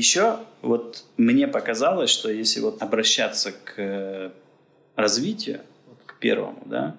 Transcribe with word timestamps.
еще 0.00 0.38
вот 0.62 1.04
мне 1.18 1.46
показалось, 1.46 2.10
что 2.10 2.30
если 2.30 2.60
вот 2.60 2.82
обращаться 2.82 3.52
к 3.52 3.74
э, 3.76 4.30
развитию, 4.96 5.60
вот 5.86 5.98
к 6.06 6.18
первому, 6.18 6.62
да, 6.64 6.96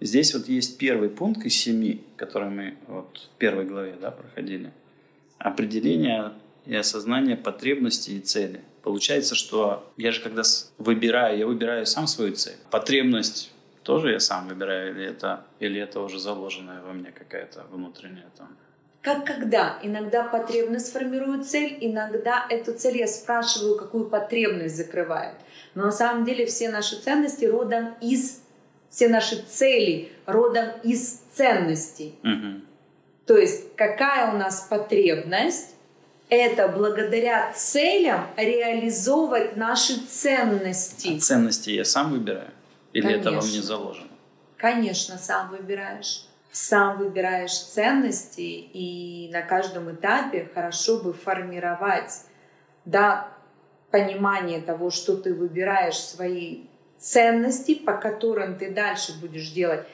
здесь 0.00 0.34
вот 0.34 0.48
есть 0.48 0.78
первый 0.78 1.10
пункт 1.10 1.44
из 1.44 1.54
семи, 1.54 2.02
который 2.16 2.48
мы 2.48 2.76
вот 2.86 3.28
в 3.34 3.38
первой 3.38 3.66
главе 3.66 3.94
да, 4.00 4.10
проходили. 4.10 4.72
Определение 5.38 6.32
и 6.64 6.74
осознание 6.74 7.36
потребностей 7.36 8.16
и 8.16 8.20
цели. 8.20 8.60
Получается, 8.82 9.34
что 9.34 9.92
я 9.98 10.10
же 10.10 10.22
когда 10.22 10.42
выбираю, 10.78 11.38
я 11.38 11.46
выбираю 11.46 11.84
сам 11.86 12.06
свою 12.06 12.32
цель. 12.34 12.56
Потребность 12.70 13.52
тоже 13.82 14.12
я 14.12 14.20
сам 14.20 14.48
выбираю, 14.48 14.94
или 14.94 15.04
это, 15.04 15.44
или 15.60 15.78
это 15.78 16.00
уже 16.00 16.18
заложенная 16.18 16.80
во 16.80 16.92
мне 16.94 17.12
какая-то 17.12 17.66
внутренняя 17.70 18.30
там 18.38 18.48
как 19.08 19.24
когда? 19.24 19.78
Иногда 19.82 20.22
потребность 20.22 20.92
формирует 20.92 21.46
цель, 21.46 21.78
иногда 21.80 22.44
эту 22.50 22.74
цель 22.74 22.98
я 22.98 23.06
спрашиваю, 23.06 23.78
какую 23.78 24.04
потребность 24.10 24.76
закрывает. 24.76 25.34
Но 25.74 25.84
на 25.86 25.92
самом 25.92 26.26
деле 26.26 26.44
все 26.44 26.68
наши 26.68 27.00
ценности 27.00 27.46
родом 27.46 27.94
из, 28.02 28.40
все 28.90 29.08
наши 29.08 29.36
цели 29.36 30.12
родом 30.26 30.66
из 30.82 31.20
ценностей. 31.32 32.18
Угу. 32.22 32.60
То 33.26 33.38
есть 33.38 33.74
какая 33.76 34.34
у 34.34 34.36
нас 34.36 34.66
потребность, 34.68 35.74
это 36.28 36.68
благодаря 36.68 37.50
целям 37.54 38.26
реализовывать 38.36 39.56
наши 39.56 39.98
ценности. 40.06 41.16
А 41.16 41.20
ценности 41.20 41.70
я 41.70 41.86
сам 41.86 42.12
выбираю? 42.12 42.50
Или 42.92 43.02
Конечно. 43.04 43.28
это 43.28 43.36
во 43.38 43.42
мне 43.42 43.62
заложено? 43.62 44.08
Конечно, 44.58 45.16
сам 45.16 45.50
выбираешь 45.50 46.27
сам 46.50 46.98
выбираешь 46.98 47.58
ценности, 47.58 48.40
и 48.40 49.30
на 49.32 49.42
каждом 49.42 49.92
этапе 49.92 50.48
хорошо 50.54 50.98
бы 50.98 51.12
формировать 51.12 52.22
да, 52.84 53.28
понимание 53.90 54.60
того, 54.60 54.90
что 54.90 55.16
ты 55.16 55.34
выбираешь 55.34 55.98
свои 55.98 56.64
ценности, 56.98 57.74
по 57.74 57.94
которым 57.94 58.56
ты 58.56 58.70
дальше 58.70 59.18
будешь 59.20 59.50
делать 59.50 59.86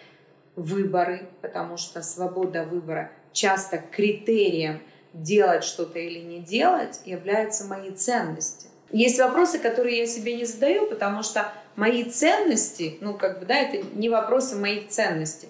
выборы, 0.57 1.29
потому 1.43 1.77
что 1.77 2.03
свобода 2.03 2.65
выбора 2.65 3.11
часто 3.33 3.79
критерием 3.79 4.81
делать 5.13 5.65
что-то 5.65 5.99
или 5.99 6.21
не 6.21 6.41
делать 6.41 7.01
являются 7.05 7.65
мои 7.65 7.91
ценности. 7.91 8.69
Есть 8.91 9.19
вопросы, 9.19 9.59
которые 9.59 9.99
я 9.99 10.07
себе 10.07 10.37
не 10.37 10.45
задаю, 10.45 10.87
потому 10.87 11.23
что 11.23 11.53
мои 11.77 12.05
ценности, 12.05 12.99
ну 13.01 13.15
как 13.15 13.41
бы, 13.41 13.47
да, 13.47 13.57
это 13.57 13.85
не 13.95 14.09
вопросы 14.09 14.57
моих 14.57 14.89
ценностей. 14.89 15.49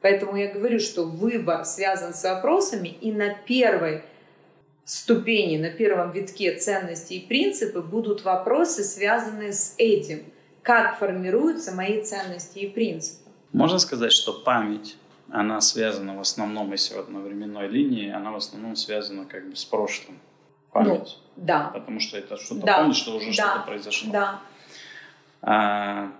Поэтому 0.00 0.36
я 0.36 0.52
говорю, 0.52 0.78
что 0.78 1.04
выбор 1.04 1.64
связан 1.64 2.14
с 2.14 2.22
вопросами, 2.22 2.88
и 2.88 3.12
на 3.12 3.34
первой 3.34 4.02
ступени, 4.84 5.58
на 5.58 5.70
первом 5.70 6.12
витке 6.12 6.56
ценности 6.56 7.14
и 7.14 7.26
принципы 7.26 7.82
будут 7.82 8.24
вопросы, 8.24 8.84
связанные 8.84 9.52
с 9.52 9.74
этим. 9.76 10.24
Как 10.62 10.98
формируются 10.98 11.74
мои 11.74 12.02
ценности 12.02 12.60
и 12.60 12.68
принципы? 12.68 13.30
Можно 13.52 13.78
сказать, 13.78 14.12
что 14.12 14.32
память, 14.32 14.96
она 15.30 15.60
связана 15.60 16.16
в 16.16 16.20
основном, 16.20 16.72
если 16.72 16.94
вот 16.94 17.08
на 17.08 17.20
временной 17.20 17.68
линии, 17.68 18.10
она 18.10 18.30
в 18.30 18.36
основном 18.36 18.76
связана 18.76 19.24
как 19.26 19.48
бы 19.48 19.56
с 19.56 19.64
прошлым. 19.64 20.18
Память. 20.72 21.18
Ну, 21.36 21.44
да. 21.44 21.70
Потому 21.74 22.00
что 22.00 22.18
это 22.18 22.36
что-то 22.36 22.66
да. 22.66 22.78
помнить, 22.78 22.96
что 22.96 23.16
уже 23.16 23.26
да. 23.26 23.32
что-то 23.32 23.60
произошло. 23.66 24.12
Да. 24.12 24.40
А, 25.42 26.12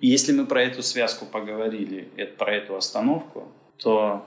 если 0.00 0.32
мы 0.32 0.46
про 0.46 0.62
эту 0.62 0.82
связку 0.82 1.26
поговорили, 1.26 2.08
про 2.38 2.54
эту 2.54 2.76
остановку, 2.76 3.48
то 3.76 4.26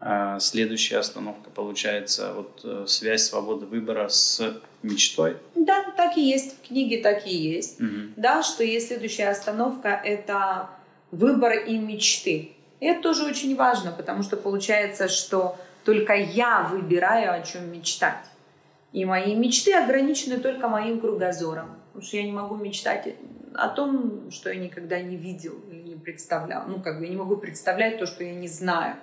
э, 0.00 0.38
следующая 0.40 0.98
остановка 0.98 1.50
получается 1.50 2.32
вот 2.34 2.60
э, 2.64 2.84
связь 2.86 3.24
свободы 3.28 3.66
выбора 3.66 4.08
с 4.08 4.60
мечтой. 4.82 5.36
Да, 5.54 5.84
так 5.96 6.16
и 6.16 6.22
есть 6.22 6.56
в 6.56 6.66
книге, 6.66 7.02
так 7.02 7.26
и 7.26 7.34
есть. 7.34 7.80
Угу. 7.80 8.14
Да, 8.16 8.42
что 8.42 8.64
есть 8.64 8.88
следующая 8.88 9.28
остановка 9.28 9.88
это 9.88 10.70
выбор 11.10 11.52
и 11.52 11.78
мечты. 11.78 12.52
И 12.80 12.86
это 12.86 13.02
тоже 13.02 13.24
очень 13.24 13.54
важно, 13.54 13.92
потому 13.92 14.22
что 14.24 14.36
получается, 14.36 15.08
что 15.08 15.56
только 15.84 16.14
я 16.14 16.68
выбираю, 16.70 17.32
о 17.32 17.42
чем 17.42 17.70
мечтать. 17.72 18.24
И 18.92 19.04
мои 19.04 19.34
мечты 19.34 19.72
ограничены 19.74 20.38
только 20.38 20.68
моим 20.68 21.00
кругозором. 21.00 21.76
Потому 21.92 22.06
что 22.06 22.16
я 22.16 22.22
не 22.22 22.32
могу 22.32 22.56
мечтать 22.56 23.14
о 23.54 23.68
том, 23.68 24.30
что 24.30 24.50
я 24.50 24.58
никогда 24.58 24.98
не 25.00 25.16
видел 25.16 25.60
или 25.70 25.82
не 25.90 25.96
представлял. 25.96 26.64
Ну, 26.66 26.80
как 26.80 26.98
бы 26.98 27.04
я 27.04 27.10
не 27.10 27.16
могу 27.16 27.36
представлять 27.36 27.98
то, 27.98 28.06
что 28.06 28.24
я 28.24 28.34
не 28.34 28.48
знаю. 28.48 28.96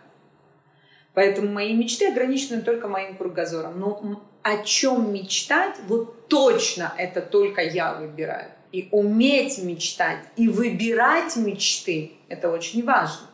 Поэтому 1.13 1.51
мои 1.51 1.75
мечты 1.75 2.07
ограничены 2.07 2.61
только 2.61 2.87
моим 2.87 3.15
кругозором. 3.15 3.79
Но 3.79 4.23
о 4.41 4.63
чем 4.63 5.13
мечтать, 5.13 5.75
вот 5.87 6.27
точно 6.27 6.91
это 6.97 7.21
только 7.21 7.61
я 7.61 7.93
выбираю. 7.93 8.49
И 8.71 8.89
уметь 8.91 9.61
мечтать, 9.61 10.19
и 10.35 10.47
выбирать 10.47 11.35
мечты, 11.35 12.13
это 12.27 12.49
очень 12.49 12.83
важно. 12.83 13.27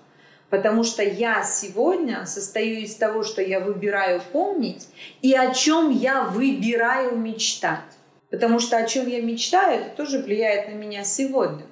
Потому 0.50 0.84
что 0.84 1.02
я 1.02 1.44
сегодня 1.44 2.26
состою 2.26 2.80
из 2.80 2.96
того, 2.96 3.24
что 3.24 3.42
я 3.42 3.62
выбираю 3.62 4.22
помнить, 4.34 4.88
и 5.22 5.34
о 5.34 5.54
чем 5.54 5.92
я 5.92 6.24
выбираю 6.24 7.18
мечтать. 7.18 7.95
Потому 8.36 8.60
что 8.60 8.76
о 8.76 8.86
чем 8.86 9.08
я 9.08 9.22
мечтаю, 9.22 9.80
это 9.80 9.96
тоже 9.96 10.20
влияет 10.20 10.68
на 10.68 10.74
меня 10.74 11.06
сегодня. 11.06 11.66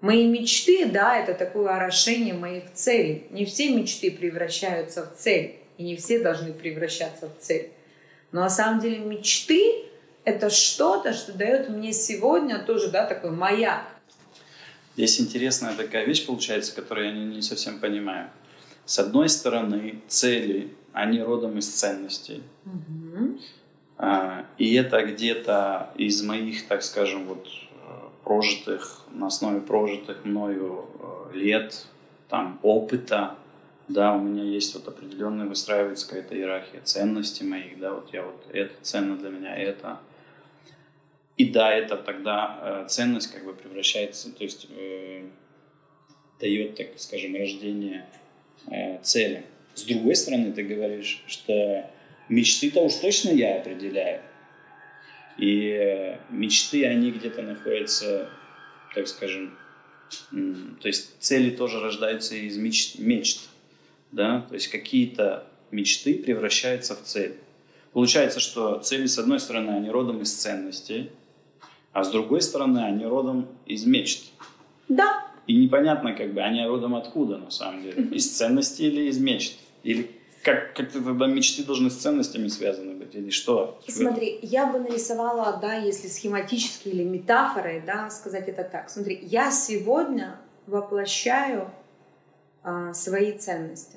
Мои 0.00 0.24
мечты, 0.24 0.86
да, 0.86 1.18
это 1.18 1.34
такое 1.34 1.70
орошение 1.70 2.32
моих 2.32 2.72
целей. 2.74 3.26
Не 3.30 3.44
все 3.44 3.74
мечты 3.74 4.12
превращаются 4.12 5.04
в 5.04 5.18
цель, 5.18 5.56
и 5.78 5.82
не 5.82 5.96
все 5.96 6.20
должны 6.20 6.52
превращаться 6.52 7.28
в 7.28 7.42
цель. 7.42 7.72
Но 8.30 8.42
на 8.42 8.50
самом 8.50 8.78
деле 8.78 8.98
мечты— 8.98 9.86
это 10.24 10.48
что-то, 10.48 11.12
что 11.12 11.32
дает 11.32 11.68
мне 11.68 11.92
сегодня 11.92 12.60
тоже, 12.60 12.88
да, 12.88 13.04
такой 13.04 13.32
маяк. 13.32 13.82
Здесь 14.96 15.20
интересная 15.20 15.74
такая 15.74 16.04
вещь 16.04 16.24
получается, 16.24 16.72
которую 16.72 17.08
я 17.08 17.12
не, 17.12 17.24
не 17.24 17.42
совсем 17.42 17.80
понимаю. 17.80 18.30
С 18.86 19.00
одной 19.00 19.28
стороны, 19.28 20.00
цели, 20.06 20.72
они 20.92 21.20
родом 21.20 21.58
из 21.58 21.66
ценностей. 21.66 22.44
Угу. 22.64 23.40
А, 24.02 24.46
и 24.56 24.74
это 24.76 25.02
где-то 25.02 25.90
из 25.94 26.22
моих, 26.22 26.66
так 26.66 26.82
скажем, 26.82 27.26
вот 27.26 27.46
э, 27.46 28.08
прожитых, 28.24 29.04
на 29.12 29.26
основе 29.26 29.60
прожитых 29.60 30.24
мною 30.24 30.86
э, 31.34 31.36
лет, 31.36 31.84
там, 32.30 32.58
опыта, 32.62 33.34
да, 33.88 34.14
у 34.14 34.22
меня 34.22 34.42
есть 34.42 34.74
вот 34.74 34.88
определенная 34.88 35.46
выстраивается 35.46 36.08
какая-то 36.08 36.34
иерархия 36.34 36.80
ценностей 36.80 37.44
моих, 37.44 37.78
да, 37.78 37.92
вот 37.92 38.10
я 38.14 38.22
вот 38.22 38.42
это 38.50 38.72
ценно 38.80 39.18
для 39.18 39.28
меня, 39.28 39.54
это. 39.54 39.98
И 41.36 41.50
да, 41.50 41.70
это 41.70 41.98
тогда 41.98 42.58
э, 42.62 42.86
ценность 42.88 43.30
как 43.30 43.44
бы 43.44 43.52
превращается, 43.52 44.32
то 44.32 44.44
есть 44.44 44.66
э, 44.70 45.26
дает, 46.40 46.74
так 46.74 46.86
скажем, 46.96 47.36
рождение 47.36 48.06
э, 48.66 48.98
цели. 49.02 49.44
С 49.74 49.82
другой 49.82 50.16
стороны, 50.16 50.52
ты 50.52 50.62
говоришь, 50.62 51.22
что 51.26 51.86
Мечты-то 52.30 52.80
уж 52.80 52.94
точно 52.94 53.30
я 53.30 53.56
определяю. 53.56 54.22
И 55.36 55.68
э, 55.70 56.18
мечты, 56.30 56.86
они 56.86 57.10
где-то 57.10 57.42
находятся, 57.42 58.30
так 58.94 59.08
скажем, 59.08 59.58
то 60.30 60.88
есть 60.88 61.18
цели 61.18 61.50
тоже 61.50 61.80
рождаются 61.80 62.36
из 62.36 62.56
мечт, 62.56 62.98
мечт 62.98 63.48
да, 64.12 64.42
то 64.48 64.54
есть 64.54 64.68
какие-то 64.68 65.46
мечты 65.72 66.14
превращаются 66.14 66.94
в 66.94 67.02
цель. 67.02 67.36
Получается, 67.92 68.38
что 68.38 68.78
цели, 68.78 69.06
с 69.06 69.18
одной 69.18 69.40
стороны, 69.40 69.70
они 69.70 69.90
родом 69.90 70.22
из 70.22 70.32
ценностей, 70.32 71.10
а 71.92 72.04
с 72.04 72.10
другой 72.10 72.42
стороны, 72.42 72.84
они 72.84 73.04
родом 73.04 73.48
из 73.66 73.84
мечт. 73.84 74.30
Да. 74.88 75.26
И 75.48 75.56
непонятно, 75.56 76.14
как 76.14 76.32
бы, 76.32 76.42
они 76.42 76.64
родом 76.64 76.94
откуда, 76.94 77.38
на 77.38 77.50
самом 77.50 77.82
деле, 77.82 78.04
из 78.14 78.30
ценностей 78.30 78.86
или 78.86 79.08
из 79.08 79.18
мечт, 79.18 79.54
или 79.82 80.19
как, 80.42 80.74
как 80.74 80.90
тогда 80.90 81.26
мечты 81.26 81.64
должны 81.64 81.90
с 81.90 81.96
ценностями 81.96 82.48
связаны 82.48 82.94
быть 82.94 83.14
или 83.14 83.30
что? 83.30 83.78
Смотри, 83.86 84.38
я 84.42 84.66
бы 84.66 84.78
нарисовала, 84.78 85.58
да, 85.60 85.74
если 85.74 86.08
схематически 86.08 86.88
или 86.88 87.04
метафорой, 87.04 87.82
да, 87.84 88.08
сказать 88.10 88.48
это 88.48 88.64
так. 88.64 88.88
Смотри, 88.88 89.18
я 89.22 89.50
сегодня 89.50 90.38
воплощаю 90.66 91.70
а, 92.62 92.94
свои 92.94 93.36
ценности. 93.36 93.96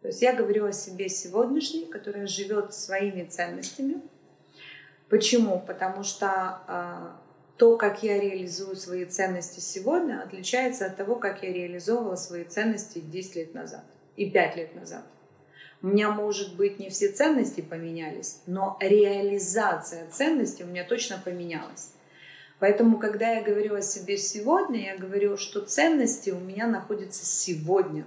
То 0.00 0.08
есть 0.08 0.22
я 0.22 0.34
говорю 0.34 0.66
о 0.66 0.72
себе 0.72 1.08
сегодняшней, 1.08 1.84
которая 1.86 2.26
живет 2.26 2.72
своими 2.72 3.24
ценностями. 3.24 4.00
Почему? 5.08 5.60
Потому 5.66 6.04
что 6.04 6.26
а, 6.28 7.20
то, 7.58 7.76
как 7.76 8.02
я 8.02 8.18
реализую 8.18 8.76
свои 8.76 9.04
ценности 9.04 9.60
сегодня, 9.60 10.22
отличается 10.22 10.86
от 10.86 10.96
того, 10.96 11.16
как 11.16 11.42
я 11.42 11.52
реализовывала 11.52 12.16
свои 12.16 12.44
ценности 12.44 13.00
10 13.00 13.36
лет 13.36 13.54
назад 13.54 13.84
и 14.16 14.30
5 14.30 14.56
лет 14.56 14.74
назад. 14.74 15.04
У 15.86 15.88
меня, 15.88 16.10
может 16.10 16.56
быть, 16.56 16.80
не 16.80 16.90
все 16.90 17.12
ценности 17.12 17.60
поменялись, 17.60 18.40
но 18.46 18.76
реализация 18.80 20.10
ценностей 20.10 20.64
у 20.64 20.66
меня 20.66 20.82
точно 20.82 21.22
поменялась. 21.24 21.92
Поэтому, 22.58 22.98
когда 22.98 23.34
я 23.34 23.42
говорю 23.44 23.76
о 23.76 23.82
себе 23.82 24.18
сегодня, 24.18 24.84
я 24.84 24.98
говорю, 24.98 25.36
что 25.36 25.60
ценности 25.60 26.30
у 26.30 26.40
меня 26.40 26.66
находятся 26.66 27.24
сегодня. 27.24 28.04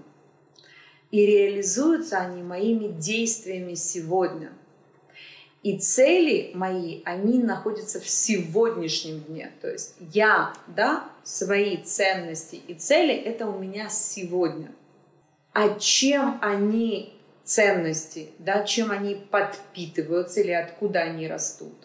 И 1.11 1.25
реализуются 1.25 2.17
они 2.17 2.43
моими 2.43 2.89
действиями 2.89 3.75
сегодня. 3.75 4.51
И 5.63 5.79
цели 5.79 6.51
мои, 6.53 7.01
они 7.05 7.41
находятся 7.41 8.01
в 8.01 8.09
сегодняшнем 8.09 9.21
дне. 9.21 9.53
То 9.61 9.71
есть 9.71 9.95
я, 10.11 10.53
да, 10.67 11.05
свои 11.23 11.77
ценности 11.77 12.59
и 12.67 12.73
цели, 12.73 13.13
это 13.13 13.47
у 13.47 13.57
меня 13.57 13.87
сегодня. 13.87 14.69
А 15.53 15.79
чем 15.79 16.39
они 16.41 17.15
ценности, 17.49 18.29
да, 18.37 18.63
чем 18.63 18.91
они 18.91 19.15
подпитываются 19.15 20.41
или 20.41 20.51
откуда 20.51 20.99
они 20.99 21.27
растут? 21.27 21.75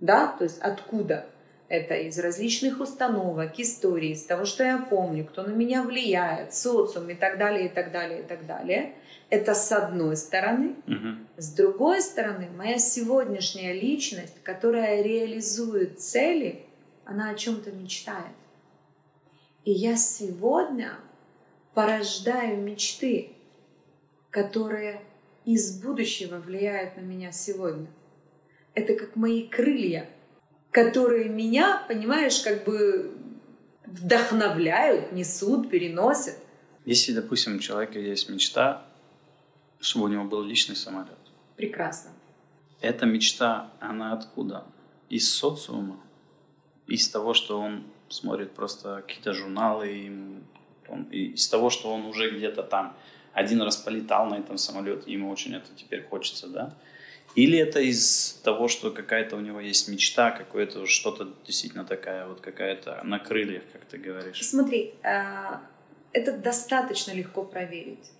Да, 0.00 0.26
то 0.26 0.44
есть 0.44 0.58
откуда? 0.60 1.26
Это 1.68 1.94
из 1.94 2.18
различных 2.18 2.80
установок, 2.80 3.58
историй, 3.58 4.12
из 4.12 4.26
того, 4.26 4.44
что 4.44 4.62
я 4.62 4.76
помню, 4.76 5.24
кто 5.24 5.42
на 5.42 5.52
меня 5.52 5.82
влияет, 5.82 6.52
социум 6.52 7.08
и 7.08 7.14
так 7.14 7.38
далее, 7.38 7.66
и 7.66 7.68
так 7.70 7.90
далее, 7.90 8.20
и 8.20 8.22
так 8.22 8.44
далее. 8.46 8.92
Это 9.30 9.54
с 9.54 9.72
одной 9.72 10.18
стороны. 10.18 10.76
Угу. 10.86 11.08
С 11.38 11.54
другой 11.54 12.02
стороны, 12.02 12.50
моя 12.54 12.76
сегодняшняя 12.76 13.72
личность, 13.72 14.42
которая 14.42 15.00
реализует 15.02 15.98
цели, 16.00 16.66
она 17.06 17.30
о 17.30 17.34
чем-то 17.34 17.72
мечтает. 17.72 18.36
И 19.64 19.72
я 19.72 19.96
сегодня 19.96 20.92
порождаю 21.72 22.58
мечты, 22.58 23.32
которые 24.32 25.02
из 25.44 25.80
будущего 25.80 26.38
влияют 26.38 26.96
на 26.96 27.00
меня 27.00 27.30
сегодня. 27.30 27.86
Это 28.74 28.94
как 28.94 29.14
мои 29.14 29.46
крылья, 29.46 30.08
которые 30.72 31.28
меня, 31.28 31.84
понимаешь, 31.86 32.40
как 32.40 32.64
бы 32.64 33.14
вдохновляют, 33.84 35.12
несут, 35.12 35.70
переносят. 35.70 36.38
Если, 36.86 37.12
допустим, 37.12 37.56
у 37.56 37.58
человека 37.58 37.98
есть 37.98 38.28
мечта, 38.30 38.86
чтобы 39.78 40.06
у 40.06 40.08
него 40.08 40.24
был 40.24 40.42
личный 40.42 40.76
самолет. 40.76 41.18
Прекрасно. 41.56 42.10
Эта 42.80 43.04
мечта, 43.04 43.70
она 43.80 44.14
откуда? 44.14 44.64
Из 45.10 45.30
социума? 45.30 46.00
Из 46.86 47.08
того, 47.08 47.34
что 47.34 47.60
он 47.60 47.84
смотрит 48.08 48.52
просто 48.52 49.02
какие-то 49.06 49.34
журналы, 49.34 49.92
и 49.92 50.10
он, 50.88 51.02
из 51.10 51.46
того, 51.48 51.68
что 51.68 51.92
он 51.92 52.06
уже 52.06 52.30
где-то 52.30 52.62
там 52.62 52.96
один 53.32 53.62
раз 53.62 53.76
полетал 53.76 54.26
на 54.26 54.36
этом 54.36 54.58
самолете, 54.58 55.10
ему 55.12 55.30
очень 55.30 55.54
это 55.54 55.68
теперь 55.76 56.02
хочется, 56.02 56.48
да? 56.48 56.74
Или 57.34 57.58
это 57.58 57.80
из 57.80 58.40
того, 58.44 58.68
что 58.68 58.90
какая-то 58.90 59.36
у 59.36 59.40
него 59.40 59.58
есть 59.60 59.88
мечта, 59.88 60.30
какое-то 60.30 60.86
что-то 60.86 61.32
действительно 61.46 61.84
такая 61.84 62.26
вот 62.26 62.40
какая-то 62.40 63.00
на 63.04 63.18
крыльях, 63.18 63.62
как 63.72 63.84
ты 63.86 63.96
говоришь? 63.96 64.42
Смотри, 64.46 64.94
э, 65.02 65.22
это 66.12 66.32
достаточно 66.36 67.12
легко 67.12 67.42
проверить. 67.42 68.10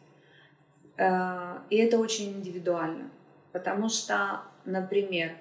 Э, 0.96 1.58
и 1.68 1.76
это 1.76 1.98
очень 1.98 2.32
индивидуально. 2.32 3.10
Потому 3.52 3.90
что, 3.90 4.42
например, 4.64 5.32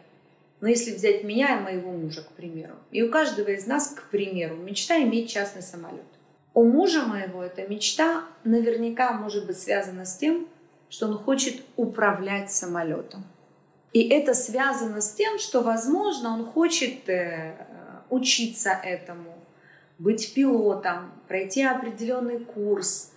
ну 0.60 0.68
если 0.68 0.94
взять 0.94 1.24
меня 1.24 1.58
и 1.58 1.64
моего 1.64 1.92
мужа, 1.92 2.24
к 2.24 2.34
примеру, 2.34 2.76
и 2.92 3.02
у 3.04 3.10
каждого 3.10 3.50
из 3.50 3.68
нас, 3.68 3.88
к 3.90 4.10
примеру, 4.10 4.58
мечта 4.58 5.02
иметь 5.02 5.32
частный 5.32 5.62
самолет. 5.62 6.04
У 6.54 6.64
мужа 6.66 7.04
моего 7.04 7.44
эта 7.44 7.66
мечта 7.68 8.26
наверняка 8.44 9.14
может 9.14 9.48
быть 9.48 9.60
связана 9.60 10.06
с 10.06 10.18
тем, 10.18 10.48
что 10.90 11.08
он 11.08 11.18
хочет 11.18 11.62
управлять 11.78 12.52
самолетом. 12.52 13.24
И 13.94 14.08
это 14.10 14.34
связано 14.34 15.02
с 15.02 15.14
тем, 15.14 15.40
что, 15.40 15.62
возможно, 15.62 16.34
он 16.34 16.46
хочет 16.46 17.08
э, 17.10 17.56
учиться 18.10 18.72
этому, 18.72 19.34
быть 19.98 20.34
пилотом, 20.34 21.12
пройти 21.28 21.64
определенный 21.64 22.40
курс. 22.40 23.14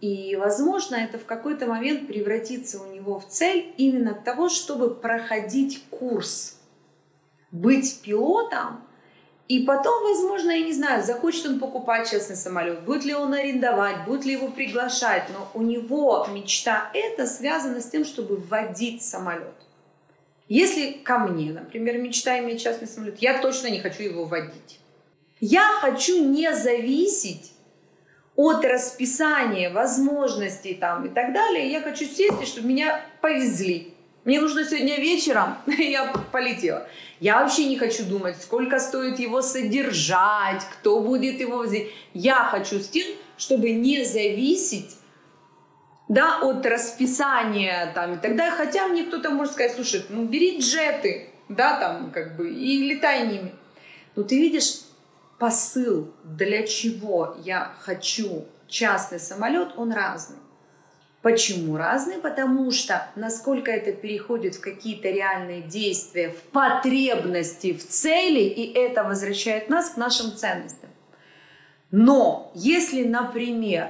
И, 0.00 0.36
возможно, 0.36 0.96
это 0.96 1.18
в 1.18 1.24
какой-то 1.24 1.66
момент 1.66 2.06
превратится 2.06 2.80
у 2.80 2.92
него 2.92 3.18
в 3.18 3.26
цель 3.26 3.72
именно 3.76 4.14
того, 4.14 4.48
чтобы 4.48 4.94
проходить 4.94 5.84
курс, 5.90 6.60
быть 7.50 8.00
пилотом, 8.02 8.85
и 9.48 9.60
потом, 9.60 10.02
возможно, 10.02 10.50
я 10.50 10.64
не 10.64 10.72
знаю, 10.72 11.04
захочет 11.04 11.46
он 11.46 11.60
покупать 11.60 12.10
частный 12.10 12.34
самолет, 12.34 12.82
будет 12.82 13.04
ли 13.04 13.14
он 13.14 13.32
арендовать, 13.32 14.04
будет 14.04 14.24
ли 14.24 14.32
его 14.32 14.48
приглашать, 14.48 15.24
но 15.32 15.48
у 15.54 15.62
него 15.62 16.26
мечта 16.32 16.90
это 16.92 17.26
связана 17.26 17.80
с 17.80 17.88
тем, 17.88 18.04
чтобы 18.04 18.36
водить 18.36 19.02
самолет. 19.02 19.54
Если 20.48 20.92
ко 20.92 21.18
мне, 21.18 21.52
например, 21.52 21.98
мечта 21.98 22.38
иметь 22.40 22.62
частный 22.62 22.88
самолет, 22.88 23.18
я 23.18 23.40
точно 23.40 23.68
не 23.68 23.80
хочу 23.80 24.02
его 24.02 24.24
водить. 24.24 24.80
Я 25.40 25.64
хочу 25.80 26.24
не 26.24 26.52
зависеть 26.54 27.52
от 28.34 28.64
расписания, 28.64 29.72
возможностей 29.72 30.74
там 30.74 31.06
и 31.06 31.08
так 31.08 31.32
далее. 31.32 31.70
Я 31.70 31.80
хочу 31.80 32.04
сесть, 32.04 32.42
и 32.42 32.46
чтобы 32.46 32.68
меня 32.68 33.00
повезли. 33.20 33.95
Мне 34.26 34.40
нужно 34.40 34.64
сегодня 34.64 34.96
вечером, 34.96 35.56
я 35.78 36.12
полетела. 36.32 36.88
Я 37.20 37.40
вообще 37.40 37.66
не 37.66 37.78
хочу 37.78 38.04
думать, 38.04 38.36
сколько 38.42 38.80
стоит 38.80 39.20
его 39.20 39.40
содержать, 39.40 40.64
кто 40.72 41.00
будет 41.00 41.38
его 41.38 41.58
возить. 41.58 41.92
Я 42.12 42.42
хочу 42.42 42.80
с 42.80 42.88
тем, 42.88 43.06
чтобы 43.38 43.70
не 43.70 44.04
зависеть 44.04 44.96
да, 46.08 46.40
от 46.42 46.66
расписания 46.66 47.92
там 47.94 48.14
и 48.14 48.16
так 48.16 48.34
далее. 48.34 48.52
Хотя 48.56 48.88
мне 48.88 49.04
кто-то 49.04 49.30
может 49.30 49.52
сказать, 49.52 49.76
слушай, 49.76 50.04
ну 50.08 50.24
бери 50.24 50.58
джеты, 50.58 51.30
да, 51.48 51.78
там 51.78 52.10
как 52.10 52.36
бы 52.36 52.52
и 52.52 52.82
летай 52.82 53.28
ними. 53.28 53.54
Но 54.16 54.24
ты 54.24 54.40
видишь 54.40 54.80
посыл, 55.38 56.12
для 56.24 56.66
чего 56.66 57.36
я 57.44 57.76
хочу 57.78 58.44
частный 58.66 59.20
самолет, 59.20 59.74
он 59.76 59.92
разный. 59.92 60.38
Почему 61.26 61.76
разный? 61.76 62.18
Потому 62.18 62.70
что 62.70 63.08
насколько 63.16 63.72
это 63.72 63.90
переходит 63.90 64.54
в 64.54 64.60
какие-то 64.60 65.10
реальные 65.10 65.62
действия, 65.62 66.28
в 66.28 66.40
потребности, 66.52 67.72
в 67.72 67.84
цели, 67.84 68.42
и 68.42 68.72
это 68.72 69.02
возвращает 69.02 69.68
нас 69.68 69.90
к 69.90 69.96
нашим 69.96 70.36
ценностям. 70.36 70.88
Но 71.90 72.52
если, 72.54 73.02
например, 73.02 73.88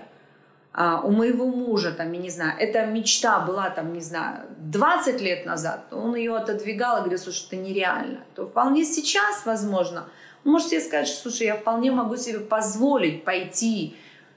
а, 0.72 1.02
у 1.02 1.10
моего 1.10 1.46
мужа, 1.46 1.92
там, 1.92 2.10
я 2.12 2.20
не 2.22 2.30
знаю, 2.30 2.58
эта 2.58 2.86
мечта 2.86 3.40
была, 3.40 3.68
там, 3.68 3.92
не 3.92 4.00
знаю, 4.00 4.46
20 4.56 5.20
лет 5.20 5.44
назад, 5.44 5.92
он 5.92 6.16
ее 6.16 6.34
отодвигал 6.36 6.96
и 6.96 7.00
говорил, 7.00 7.18
слушай, 7.18 7.48
это 7.48 7.56
нереально, 7.56 8.20
то 8.34 8.46
вполне 8.46 8.82
сейчас, 8.86 9.44
возможно, 9.44 10.08
он 10.42 10.52
может 10.52 10.68
себе 10.68 10.80
сказать, 10.80 11.08
слушай, 11.08 11.48
я 11.48 11.56
вполне 11.56 11.90
могу 11.90 12.16
себе 12.16 12.40
позволить 12.40 13.24
пойти 13.24 13.94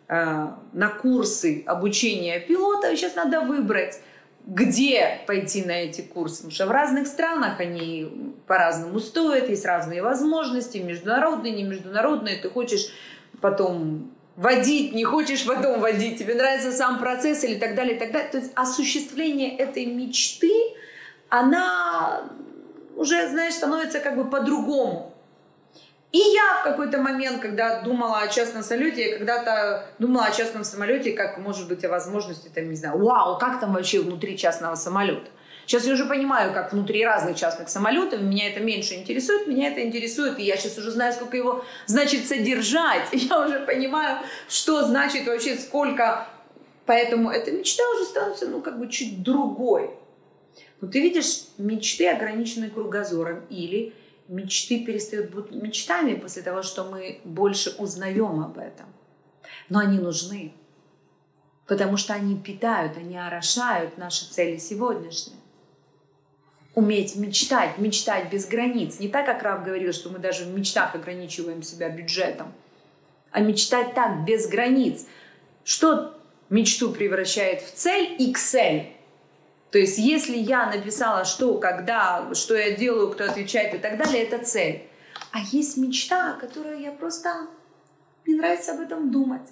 на 0.09 0.89
курсы 1.01 1.63
обучения 1.67 2.39
пилота, 2.39 2.95
сейчас 2.95 3.15
надо 3.15 3.41
выбрать, 3.41 4.01
где 4.47 5.21
пойти 5.27 5.63
на 5.63 5.83
эти 5.83 6.01
курсы, 6.01 6.37
потому 6.37 6.51
что 6.51 6.65
в 6.65 6.71
разных 6.71 7.07
странах 7.07 7.59
они 7.59 8.33
по-разному 8.47 8.99
стоят, 8.99 9.49
есть 9.49 9.65
разные 9.65 10.01
возможности, 10.01 10.79
международные, 10.79 11.53
не 11.53 11.63
международные, 11.63 12.37
ты 12.37 12.49
хочешь 12.49 12.87
потом 13.39 14.11
водить, 14.35 14.93
не 14.93 15.03
хочешь 15.03 15.45
потом 15.45 15.79
водить, 15.79 16.17
тебе 16.17 16.33
нравится 16.33 16.71
сам 16.71 16.97
процесс 16.97 17.43
или 17.43 17.59
так 17.59 17.75
далее, 17.75 17.95
и 17.95 17.99
так 17.99 18.11
далее. 18.11 18.31
То 18.31 18.37
есть 18.39 18.51
осуществление 18.55 19.55
этой 19.57 19.85
мечты, 19.85 20.51
она 21.29 22.23
уже, 22.95 23.27
знаешь, 23.27 23.53
становится 23.53 23.99
как 23.99 24.15
бы 24.15 24.27
по-другому. 24.27 25.13
И 26.11 26.17
я 26.17 26.61
в 26.61 26.63
какой-то 26.63 26.97
момент, 26.97 27.39
когда 27.39 27.81
думала 27.81 28.21
о 28.21 28.27
частном 28.27 28.63
самолете, 28.63 29.09
я 29.11 29.17
когда-то 29.17 29.85
думала 29.99 30.25
о 30.25 30.31
частном 30.31 30.63
самолете, 30.63 31.11
как, 31.11 31.37
может 31.37 31.67
быть, 31.67 31.85
о 31.85 31.89
возможности, 31.89 32.49
там, 32.49 32.67
не 32.67 32.75
знаю, 32.75 32.97
вау, 32.97 33.37
как 33.37 33.59
там 33.59 33.73
вообще 33.73 33.99
внутри 33.99 34.35
частного 34.35 34.73
самолета. 34.73 35.29
Сейчас 35.67 35.85
я 35.85 35.93
уже 35.93 36.05
понимаю, 36.05 36.51
как 36.51 36.73
внутри 36.73 37.05
разных 37.05 37.37
частных 37.37 37.69
самолетов, 37.69 38.21
меня 38.21 38.49
это 38.49 38.59
меньше 38.59 38.95
интересует, 38.95 39.45
меня 39.45 39.71
это 39.71 39.85
интересует, 39.85 40.39
и 40.39 40.43
я 40.43 40.57
сейчас 40.57 40.79
уже 40.79 40.89
знаю, 40.89 41.13
сколько 41.13 41.37
его 41.37 41.63
значит 41.85 42.27
содержать, 42.27 43.07
я 43.11 43.39
уже 43.45 43.59
понимаю, 43.59 44.17
что 44.47 44.83
значит 44.83 45.27
вообще 45.27 45.57
сколько, 45.57 46.27
поэтому 46.87 47.29
эта 47.29 47.51
мечта 47.51 47.83
уже 47.93 48.05
становится, 48.05 48.47
ну, 48.47 48.61
как 48.61 48.79
бы 48.79 48.89
чуть 48.89 49.21
другой. 49.21 49.91
Но 50.81 50.87
ты 50.87 51.01
видишь, 51.01 51.43
мечты 51.59 52.07
ограничены 52.07 52.71
кругозором, 52.71 53.45
или 53.51 53.93
мечты 54.29 54.85
перестают 54.85 55.31
быть 55.31 55.51
мечтами 55.51 56.15
после 56.15 56.41
того, 56.41 56.61
что 56.63 56.85
мы 56.85 57.19
больше 57.25 57.71
узнаем 57.77 58.41
об 58.41 58.57
этом. 58.57 58.85
Но 59.67 59.79
они 59.79 59.99
нужны, 59.99 60.53
потому 61.67 61.97
что 61.97 62.13
они 62.13 62.37
питают, 62.37 62.95
они 62.95 63.17
орошают 63.17 63.97
наши 63.97 64.25
цели 64.25 64.57
сегодняшние 64.57 65.39
уметь 66.79 67.15
мечтать, 67.15 67.77
мечтать 67.77 68.31
без 68.31 68.47
границ. 68.47 68.99
Не 68.99 69.09
так, 69.09 69.25
как 69.25 69.43
Рав 69.43 69.63
говорил, 69.63 69.91
что 69.91 70.09
мы 70.09 70.19
даже 70.19 70.45
в 70.45 70.53
мечтах 70.55 70.95
ограничиваем 70.95 71.61
себя 71.61 71.89
бюджетом, 71.89 72.53
а 73.31 73.41
мечтать 73.41 73.93
так, 73.93 74.23
без 74.25 74.47
границ. 74.47 75.05
Что 75.63 76.17
мечту 76.49 76.91
превращает 76.91 77.61
в 77.61 77.73
цель 77.73 78.15
и 78.17 78.33
цель. 78.33 78.93
То 79.71 79.77
есть, 79.77 79.97
если 79.99 80.37
я 80.37 80.65
написала, 80.65 81.25
что, 81.25 81.57
когда, 81.59 82.33
что 82.33 82.55
я 82.55 82.71
делаю, 82.71 83.11
кто 83.11 83.25
отвечает 83.25 83.75
и 83.75 83.77
так 83.77 83.97
далее, 83.97 84.23
это 84.23 84.43
цель. 84.43 84.83
А 85.31 85.39
есть 85.51 85.77
мечта, 85.77 86.33
которую 86.33 86.79
я 86.79 86.91
просто... 86.91 87.47
Мне 88.25 88.37
нравится 88.37 88.73
об 88.73 88.79
этом 88.79 89.11
думать. 89.11 89.47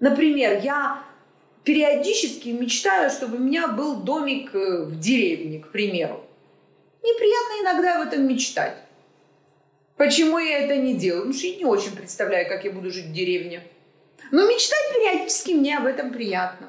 Например, 0.00 0.60
я 0.62 1.02
периодически 1.64 2.48
мечтаю, 2.48 3.10
чтобы 3.10 3.36
у 3.36 3.40
меня 3.40 3.68
был 3.68 3.96
домик 3.96 4.54
э, 4.54 4.84
в 4.84 4.98
деревне, 4.98 5.60
к 5.60 5.70
примеру. 5.70 6.24
Неприятно 7.02 7.62
иногда 7.62 8.00
об 8.00 8.08
этом 8.08 8.26
мечтать. 8.26 8.76
Почему 9.96 10.38
я 10.38 10.60
это 10.64 10.76
не 10.76 10.94
делаю? 10.94 11.22
Потому 11.22 11.38
что 11.38 11.46
я 11.46 11.56
не 11.56 11.64
очень 11.64 11.94
представляю, 11.94 12.48
как 12.48 12.64
я 12.64 12.72
буду 12.72 12.90
жить 12.90 13.06
в 13.06 13.12
деревне. 13.12 13.62
Но 14.30 14.48
мечтать 14.48 14.92
периодически 14.94 15.52
мне 15.52 15.76
об 15.76 15.86
этом 15.86 16.12
приятно. 16.12 16.68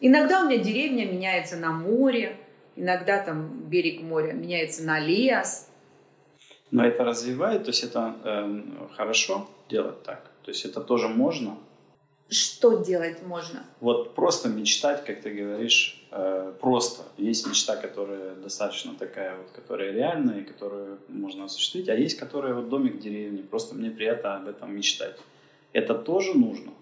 Иногда 0.00 0.42
у 0.42 0.48
меня 0.48 0.62
деревня 0.62 1.06
меняется 1.06 1.56
на 1.56 1.72
море, 1.72 2.36
иногда 2.76 3.22
там 3.22 3.68
берег 3.68 4.02
моря 4.02 4.32
меняется 4.32 4.84
на 4.84 5.00
лес. 5.00 5.68
Но 6.70 6.84
это 6.84 7.04
развивает, 7.04 7.64
то 7.64 7.70
есть 7.70 7.84
это 7.84 8.14
э, 8.24 8.62
хорошо 8.96 9.48
делать 9.68 10.02
так. 10.02 10.30
То 10.42 10.50
есть 10.50 10.64
это 10.64 10.80
тоже 10.80 11.08
можно. 11.08 11.56
Что 12.28 12.82
делать 12.82 13.22
можно? 13.24 13.64
Вот 13.80 14.14
просто 14.16 14.48
мечтать, 14.48 15.04
как 15.04 15.20
ты 15.22 15.30
говоришь, 15.30 16.04
э, 16.10 16.52
просто. 16.60 17.04
Есть 17.16 17.46
мечта, 17.46 17.76
которая 17.76 18.34
достаточно 18.34 18.94
такая 18.94 19.36
вот, 19.36 19.50
которая 19.52 19.92
реальная, 19.92 20.42
которую 20.42 20.98
можно 21.08 21.44
осуществить, 21.44 21.88
а 21.88 21.94
есть, 21.94 22.18
которая 22.18 22.54
вот 22.54 22.68
домик 22.68 22.96
в 22.96 22.98
деревне. 22.98 23.44
Просто 23.44 23.76
мне 23.76 23.90
приятно 23.90 24.36
об 24.36 24.48
этом 24.48 24.74
мечтать. 24.74 25.16
Это 25.72 25.94
тоже 25.94 26.34
нужно. 26.34 26.72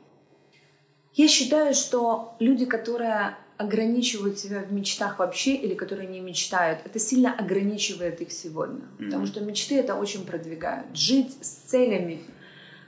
Я 1.15 1.29
считаю, 1.29 1.75
что 1.75 2.35
люди, 2.41 2.67
которые 2.67 3.37
ограничивают 3.57 4.39
себя 4.39 4.61
в 4.61 4.73
мечтах 4.73 5.21
вообще 5.21 5.55
или 5.55 5.75
которые 5.75 6.09
не 6.09 6.19
мечтают, 6.19 6.81
это 6.85 6.99
сильно 6.99 7.33
ограничивает 7.33 8.21
их 8.21 8.33
сегодня. 8.33 8.81
Mm-hmm. 8.81 9.05
Потому 9.05 9.27
что 9.27 9.41
мечты 9.41 9.77
это 9.77 9.95
очень 9.95 10.27
продвигают. 10.27 10.97
Жить 10.97 11.37
с 11.41 11.51
целями, 11.69 12.21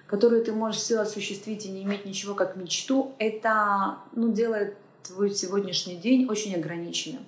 которые 0.09 0.43
ты 0.43 0.53
можешь 0.53 0.81
все 0.81 0.99
осуществить 0.99 1.67
и 1.67 1.69
не 1.69 1.85
иметь 1.85 2.05
ничего 2.05 2.35
как 2.35 2.57
мечту, 2.57 3.15
это 3.21 3.99
ну, 4.13 4.33
делает 4.33 4.77
твой 5.05 5.31
сегодняшний 5.31 5.97
день 5.97 6.27
очень 6.29 6.55
ограниченным. 6.57 7.25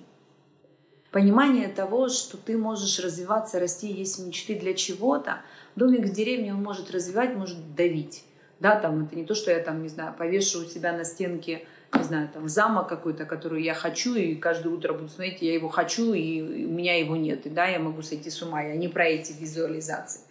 Понимание 1.11 1.69
того, 1.69 2.09
что 2.09 2.37
ты 2.37 2.57
можешь 2.57 2.99
развиваться, 2.99 3.59
расти, 3.59 3.87
есть 3.87 4.19
мечты 4.19 4.59
для 4.59 4.73
чего-то. 4.73 5.41
Домик 5.75 6.05
в 6.05 6.11
деревне 6.11 6.53
он 6.53 6.61
может 6.61 6.91
развивать, 6.91 7.35
может 7.35 7.73
давить. 7.73 8.23
Да, 8.59 8.75
там 8.75 9.05
это 9.05 9.15
не 9.15 9.25
то, 9.25 9.35
что 9.35 9.51
я 9.51 9.59
там, 9.59 9.81
не 9.81 9.89
знаю, 9.89 10.13
повешу 10.17 10.61
у 10.61 10.65
себя 10.65 10.91
на 10.91 11.05
стенке, 11.05 11.65
не 11.93 12.03
знаю, 12.03 12.29
там 12.33 12.49
замок 12.49 12.89
какой-то, 12.89 13.25
который 13.25 13.63
я 13.63 13.73
хочу, 13.73 14.15
и 14.15 14.35
каждое 14.35 14.69
утро 14.69 14.93
буду 14.93 15.07
смотреть, 15.07 15.41
я 15.41 15.53
его 15.53 15.69
хочу, 15.69 16.13
и 16.13 16.65
у 16.65 16.69
меня 16.69 16.99
его 16.99 17.15
нет. 17.15 17.45
И 17.45 17.49
да, 17.49 17.67
я 17.67 17.79
могу 17.79 18.01
сойти 18.01 18.29
с 18.29 18.41
ума. 18.41 18.61
Я 18.61 18.75
не 18.75 18.89
про 18.89 19.05
эти 19.05 19.31
визуализации. 19.31 20.21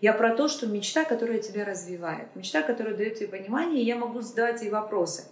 Я 0.00 0.12
про 0.12 0.34
то, 0.34 0.48
что 0.48 0.66
мечта, 0.66 1.04
которая 1.04 1.38
тебя 1.38 1.64
развивает, 1.64 2.34
мечта, 2.34 2.62
которая 2.62 2.94
дает 2.94 3.18
тебе 3.18 3.28
понимание, 3.28 3.82
и 3.82 3.86
я 3.86 3.96
могу 3.96 4.20
задавать 4.20 4.62
ей 4.62 4.70
вопросы. 4.70 5.24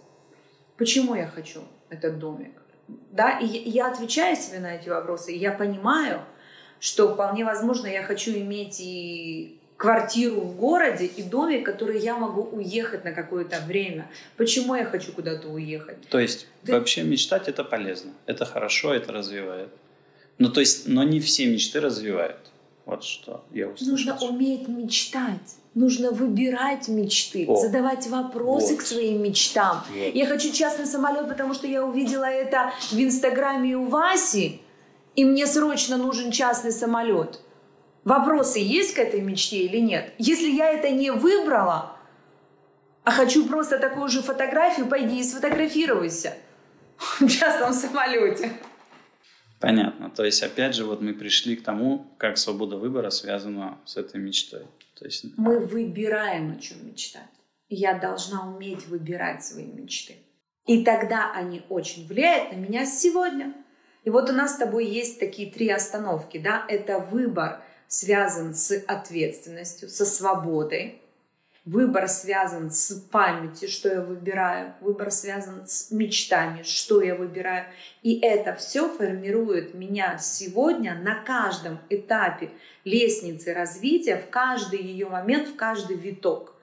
Почему 0.77 1.15
я 1.15 1.27
хочу 1.27 1.61
этот 1.89 2.19
домик? 2.19 2.53
Да, 2.87 3.39
и 3.39 3.45
я 3.45 3.91
отвечаю 3.91 4.35
себе 4.35 4.59
на 4.59 4.75
эти 4.75 4.89
вопросы, 4.89 5.33
и 5.33 5.37
я 5.37 5.51
понимаю, 5.51 6.21
что 6.79 7.13
вполне 7.13 7.45
возможно 7.45 7.87
я 7.87 8.03
хочу 8.03 8.31
иметь 8.31 8.79
и 8.79 9.60
квартиру 9.81 10.41
в 10.41 10.55
городе 10.57 11.05
и 11.05 11.23
домик, 11.23 11.65
который 11.65 11.99
я 11.99 12.15
могу 12.15 12.43
уехать 12.43 13.03
на 13.03 13.13
какое-то 13.13 13.59
время. 13.67 14.07
Почему 14.37 14.75
я 14.75 14.85
хочу 14.85 15.11
куда-то 15.11 15.47
уехать? 15.47 15.97
То 16.09 16.19
есть 16.19 16.45
Ты... 16.63 16.73
вообще 16.73 17.01
мечтать 17.01 17.47
это 17.47 17.63
полезно, 17.63 18.11
это 18.27 18.45
хорошо, 18.45 18.93
это 18.93 19.11
развивает. 19.11 19.69
Но 20.37 20.49
то 20.49 20.59
есть, 20.59 20.87
но 20.87 21.03
не 21.03 21.19
все 21.19 21.47
мечты 21.47 21.79
развивают. 21.79 22.37
Вот 22.85 23.03
что 23.03 23.43
я 23.51 23.69
услышал. 23.69 23.91
Нужно 23.91 24.17
уметь 24.19 24.67
мечтать. 24.67 25.57
Нужно 25.73 26.11
выбирать 26.11 26.87
мечты, 26.87 27.45
О, 27.47 27.55
задавать 27.55 28.05
вопросы 28.07 28.73
вот. 28.73 28.83
к 28.83 28.85
своим 28.85 29.23
мечтам. 29.23 29.83
Вот. 29.89 30.13
Я 30.13 30.27
хочу 30.27 30.51
частный 30.51 30.85
самолет, 30.85 31.27
потому 31.27 31.53
что 31.53 31.65
я 31.65 31.83
увидела 31.83 32.25
это 32.25 32.71
в 32.91 32.99
Инстаграме 33.01 33.77
у 33.77 33.85
Васи, 33.85 34.61
и 35.15 35.25
мне 35.25 35.47
срочно 35.47 35.97
нужен 35.97 36.31
частный 36.31 36.71
самолет. 36.71 37.39
Вопросы 38.03 38.59
есть 38.59 38.95
к 38.95 38.99
этой 38.99 39.21
мечте 39.21 39.65
или 39.65 39.77
нет? 39.77 40.13
Если 40.17 40.49
я 40.49 40.71
это 40.71 40.89
не 40.89 41.11
выбрала, 41.11 41.97
а 43.03 43.11
хочу 43.11 43.47
просто 43.47 43.77
такую 43.77 44.09
же 44.09 44.21
фотографию, 44.21 44.87
пойди 44.87 45.19
и 45.19 45.23
сфотографируйся 45.23 46.35
в 47.19 47.27
частном 47.27 47.73
самолете. 47.73 48.51
Понятно. 49.59 50.09
То 50.09 50.25
есть, 50.25 50.41
опять 50.41 50.73
же, 50.73 50.85
вот 50.85 51.01
мы 51.01 51.13
пришли 51.13 51.55
к 51.55 51.63
тому, 51.63 52.07
как 52.17 52.39
свобода 52.39 52.77
выбора 52.77 53.11
связана 53.11 53.77
с 53.85 53.95
этой 53.95 54.19
мечтой. 54.19 54.65
То 54.97 55.05
есть... 55.05 55.25
Мы 55.37 55.59
выбираем, 55.59 56.51
о 56.51 56.59
чем 56.59 56.87
мечтать. 56.87 57.29
Я 57.69 57.97
должна 57.99 58.47
уметь 58.47 58.87
выбирать 58.87 59.45
свои 59.45 59.65
мечты. 59.65 60.17
И 60.65 60.83
тогда 60.83 61.31
они 61.33 61.63
очень 61.69 62.07
влияют 62.07 62.51
на 62.51 62.57
меня 62.57 62.85
сегодня. 62.85 63.53
И 64.03 64.09
вот 64.09 64.29
у 64.29 64.33
нас 64.33 64.55
с 64.55 64.57
тобой 64.57 64.87
есть 64.87 65.19
такие 65.19 65.51
три 65.51 65.69
остановки. 65.69 66.39
Да? 66.39 66.65
Это 66.67 66.99
выбор 66.99 67.63
связан 67.91 68.55
с 68.55 68.71
ответственностью, 68.87 69.89
со 69.89 70.05
свободой. 70.05 71.01
Выбор 71.65 72.07
связан 72.07 72.71
с 72.71 72.93
памятью, 72.93 73.67
что 73.67 73.89
я 73.89 74.01
выбираю. 74.01 74.73
Выбор 74.79 75.11
связан 75.11 75.67
с 75.67 75.91
мечтами, 75.91 76.63
что 76.63 77.01
я 77.01 77.15
выбираю. 77.15 77.65
И 78.01 78.17
это 78.19 78.55
все 78.55 78.87
формирует 78.87 79.73
меня 79.73 80.17
сегодня 80.19 80.95
на 80.95 81.15
каждом 81.15 81.79
этапе 81.89 82.51
лестницы 82.85 83.53
развития, 83.53 84.15
в 84.15 84.29
каждый 84.29 84.81
ее 84.81 85.09
момент, 85.09 85.49
в 85.49 85.55
каждый 85.57 85.97
виток. 85.97 86.55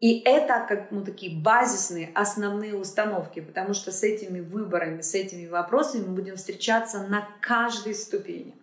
И 0.00 0.20
это 0.24 0.64
как 0.66 0.90
ну, 0.90 1.04
такие 1.04 1.38
базисные, 1.38 2.10
основные 2.14 2.74
установки, 2.74 3.40
потому 3.40 3.74
что 3.74 3.92
с 3.92 4.02
этими 4.02 4.40
выборами, 4.40 5.02
с 5.02 5.14
этими 5.14 5.46
вопросами 5.46 6.06
мы 6.06 6.14
будем 6.14 6.36
встречаться 6.36 7.06
на 7.08 7.28
каждой 7.42 7.94
ступени. 7.94 8.54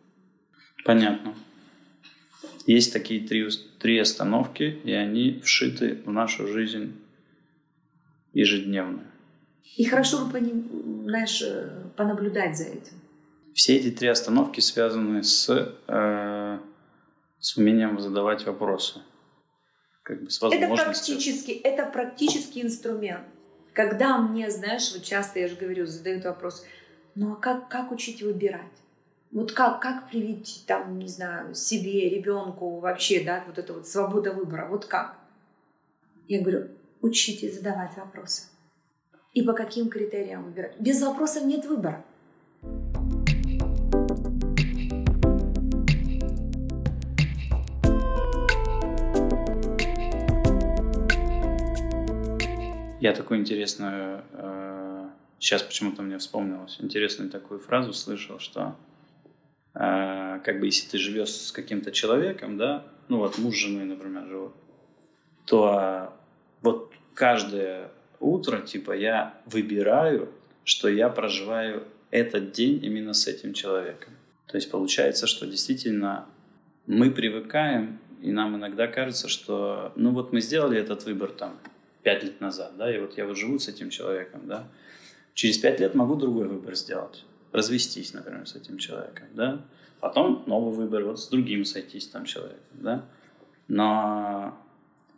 Понятно. 0.83 1.35
Есть 2.65 2.93
такие 2.93 3.27
три, 3.27 3.47
три 3.79 3.99
остановки, 3.99 4.63
и 4.83 4.91
они 4.91 5.41
вшиты 5.43 6.01
в 6.05 6.11
нашу 6.11 6.47
жизнь 6.47 6.93
ежедневно. 8.33 9.03
И 9.77 9.85
хорошо 9.85 10.25
бы, 10.25 10.39
знаешь, 11.05 11.41
э, 11.41 11.69
понаблюдать 11.95 12.57
за 12.57 12.65
этим. 12.65 13.01
Все 13.53 13.77
эти 13.77 13.91
три 13.91 14.07
остановки 14.07 14.59
связаны 14.59 15.23
с, 15.23 15.49
э, 15.87 16.59
с 17.39 17.57
умением 17.57 17.99
задавать 17.99 18.45
вопросы. 18.45 19.01
Как 20.03 20.23
бы 20.23 20.29
с 20.29 20.41
возможностью. 20.41 20.75
Это 20.75 20.83
практически, 20.83 21.51
это 21.51 21.85
практический 21.85 22.61
инструмент. 22.61 23.25
Когда 23.73 24.17
мне, 24.17 24.49
знаешь, 24.51 24.91
вот 24.93 25.03
часто, 25.03 25.39
я 25.39 25.47
же 25.47 25.55
говорю, 25.55 25.85
задают 25.85 26.25
вопрос, 26.25 26.65
ну 27.15 27.33
а 27.33 27.35
как, 27.35 27.69
как 27.69 27.91
учить 27.91 28.21
выбирать? 28.21 28.80
Вот 29.33 29.53
как, 29.53 29.81
как 29.81 30.09
привить, 30.09 30.65
там, 30.67 30.99
не 30.99 31.07
знаю, 31.07 31.55
себе, 31.55 32.09
ребенку 32.09 32.79
вообще, 32.79 33.23
да, 33.23 33.41
вот 33.47 33.57
это 33.57 33.71
вот 33.71 33.87
свобода 33.87 34.33
выбора, 34.33 34.67
вот 34.67 34.83
как? 34.83 35.17
Я 36.27 36.41
говорю, 36.41 36.67
учите 37.01 37.49
задавать 37.49 37.95
вопросы. 37.95 38.49
И 39.33 39.41
по 39.41 39.53
каким 39.53 39.89
критериям 39.89 40.43
выбирать? 40.43 40.77
Без 40.81 41.01
вопросов 41.01 41.45
нет 41.45 41.65
выбора. 41.65 42.03
Я 52.99 53.13
такую 53.13 53.39
интересную, 53.39 54.25
э, 54.33 55.09
сейчас 55.39 55.63
почему-то 55.63 56.01
мне 56.01 56.17
вспомнилось, 56.17 56.75
интересную 56.81 57.31
такую 57.31 57.61
фразу 57.61 57.93
слышал, 57.93 58.37
что 58.37 58.75
а, 59.73 60.39
как 60.39 60.59
бы 60.59 60.65
если 60.65 60.89
ты 60.89 60.97
живешь 60.97 61.29
с 61.29 61.51
каким-то 61.51 61.91
человеком, 61.91 62.57
да, 62.57 62.85
ну 63.07 63.17
вот 63.17 63.37
муж 63.37 63.55
с 63.55 63.59
женой, 63.59 63.85
например, 63.85 64.25
живут, 64.27 64.53
то 65.45 66.13
вот 66.61 66.91
каждое 67.13 67.91
утро, 68.19 68.61
типа, 68.61 68.91
я 68.91 69.33
выбираю, 69.45 70.29
что 70.63 70.87
я 70.87 71.09
проживаю 71.09 71.83
этот 72.11 72.51
день 72.51 72.83
именно 72.83 73.13
с 73.13 73.27
этим 73.27 73.53
человеком. 73.53 74.13
То 74.47 74.57
есть 74.57 74.69
получается, 74.69 75.27
что 75.27 75.47
действительно 75.47 76.25
мы 76.85 77.09
привыкаем, 77.11 77.99
и 78.21 78.31
нам 78.31 78.55
иногда 78.57 78.87
кажется, 78.87 79.27
что, 79.27 79.93
ну 79.95 80.11
вот 80.11 80.33
мы 80.33 80.41
сделали 80.41 80.77
этот 80.77 81.05
выбор 81.05 81.31
там 81.31 81.57
пять 82.03 82.23
лет 82.23 82.41
назад, 82.41 82.73
да, 82.77 82.93
и 82.93 82.99
вот 82.99 83.17
я 83.17 83.25
вот 83.25 83.37
живу 83.37 83.59
с 83.59 83.67
этим 83.67 83.89
человеком, 83.89 84.41
да, 84.45 84.67
через 85.33 85.57
пять 85.57 85.79
лет 85.79 85.95
могу 85.95 86.15
другой 86.15 86.47
выбор 86.47 86.75
сделать 86.75 87.23
развестись, 87.51 88.13
например, 88.13 88.47
с 88.47 88.55
этим 88.55 88.77
человеком, 88.77 89.27
да, 89.33 89.61
потом 89.99 90.43
новый 90.47 90.73
выбор, 90.73 91.03
вот 91.03 91.19
с 91.19 91.27
другим 91.27 91.65
сойтись 91.65 92.07
там 92.07 92.25
человеком, 92.25 92.59
да, 92.73 93.05
но 93.67 94.57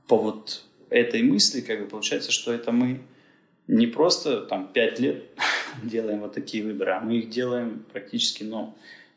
по 0.07 0.17
вот 0.17 0.63
этой 0.89 1.23
мысли, 1.23 1.61
как 1.61 1.81
бы 1.81 1.87
получается, 1.87 2.31
что 2.31 2.53
это 2.53 2.71
мы 2.71 3.01
не 3.67 3.87
просто 3.87 4.41
там 4.41 4.71
пять 4.71 4.99
лет 4.99 5.23
делаем 5.83 6.19
вот 6.19 6.33
такие 6.33 6.63
выборы, 6.63 6.91
а 6.91 6.99
мы 6.99 7.17
их 7.17 7.29
делаем 7.29 7.85
практически, 7.91 8.43
ну, 8.43 8.75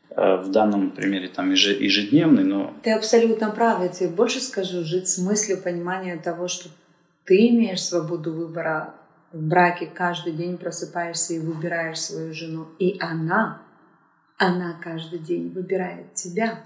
э, 0.09 0.37
в 0.37 0.51
данном 0.51 0.91
примере 0.91 1.27
там 1.27 1.51
ежедневный, 1.51 2.43
но... 2.43 2.73
Ты 2.83 2.91
абсолютно 2.91 3.51
прав, 3.51 3.81
я 3.81 3.89
тебе 3.89 4.09
больше 4.09 4.39
скажу, 4.39 4.83
жить 4.83 5.07
с 5.07 5.17
мыслью 5.17 5.61
понимания 5.61 6.17
того, 6.17 6.47
что 6.47 6.69
ты 7.25 7.49
имеешь 7.49 7.83
свободу 7.83 8.31
выбора 8.31 8.95
в 9.31 9.41
браке 9.41 9.87
каждый 9.87 10.33
день 10.33 10.57
просыпаешься 10.57 11.33
и 11.33 11.39
выбираешь 11.39 11.99
свою 11.99 12.33
жену, 12.33 12.67
и 12.79 12.97
она 12.99 13.61
Она 14.37 14.79
каждый 14.83 15.19
день 15.19 15.49
выбирает 15.49 16.13
тебя. 16.13 16.63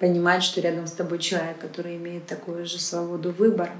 Понимать, 0.00 0.42
что 0.42 0.60
рядом 0.60 0.86
с 0.86 0.92
тобой 0.92 1.18
человек, 1.20 1.58
который 1.58 1.96
имеет 1.96 2.26
такую 2.26 2.66
же 2.66 2.80
свободу 2.80 3.30
выбора. 3.30 3.72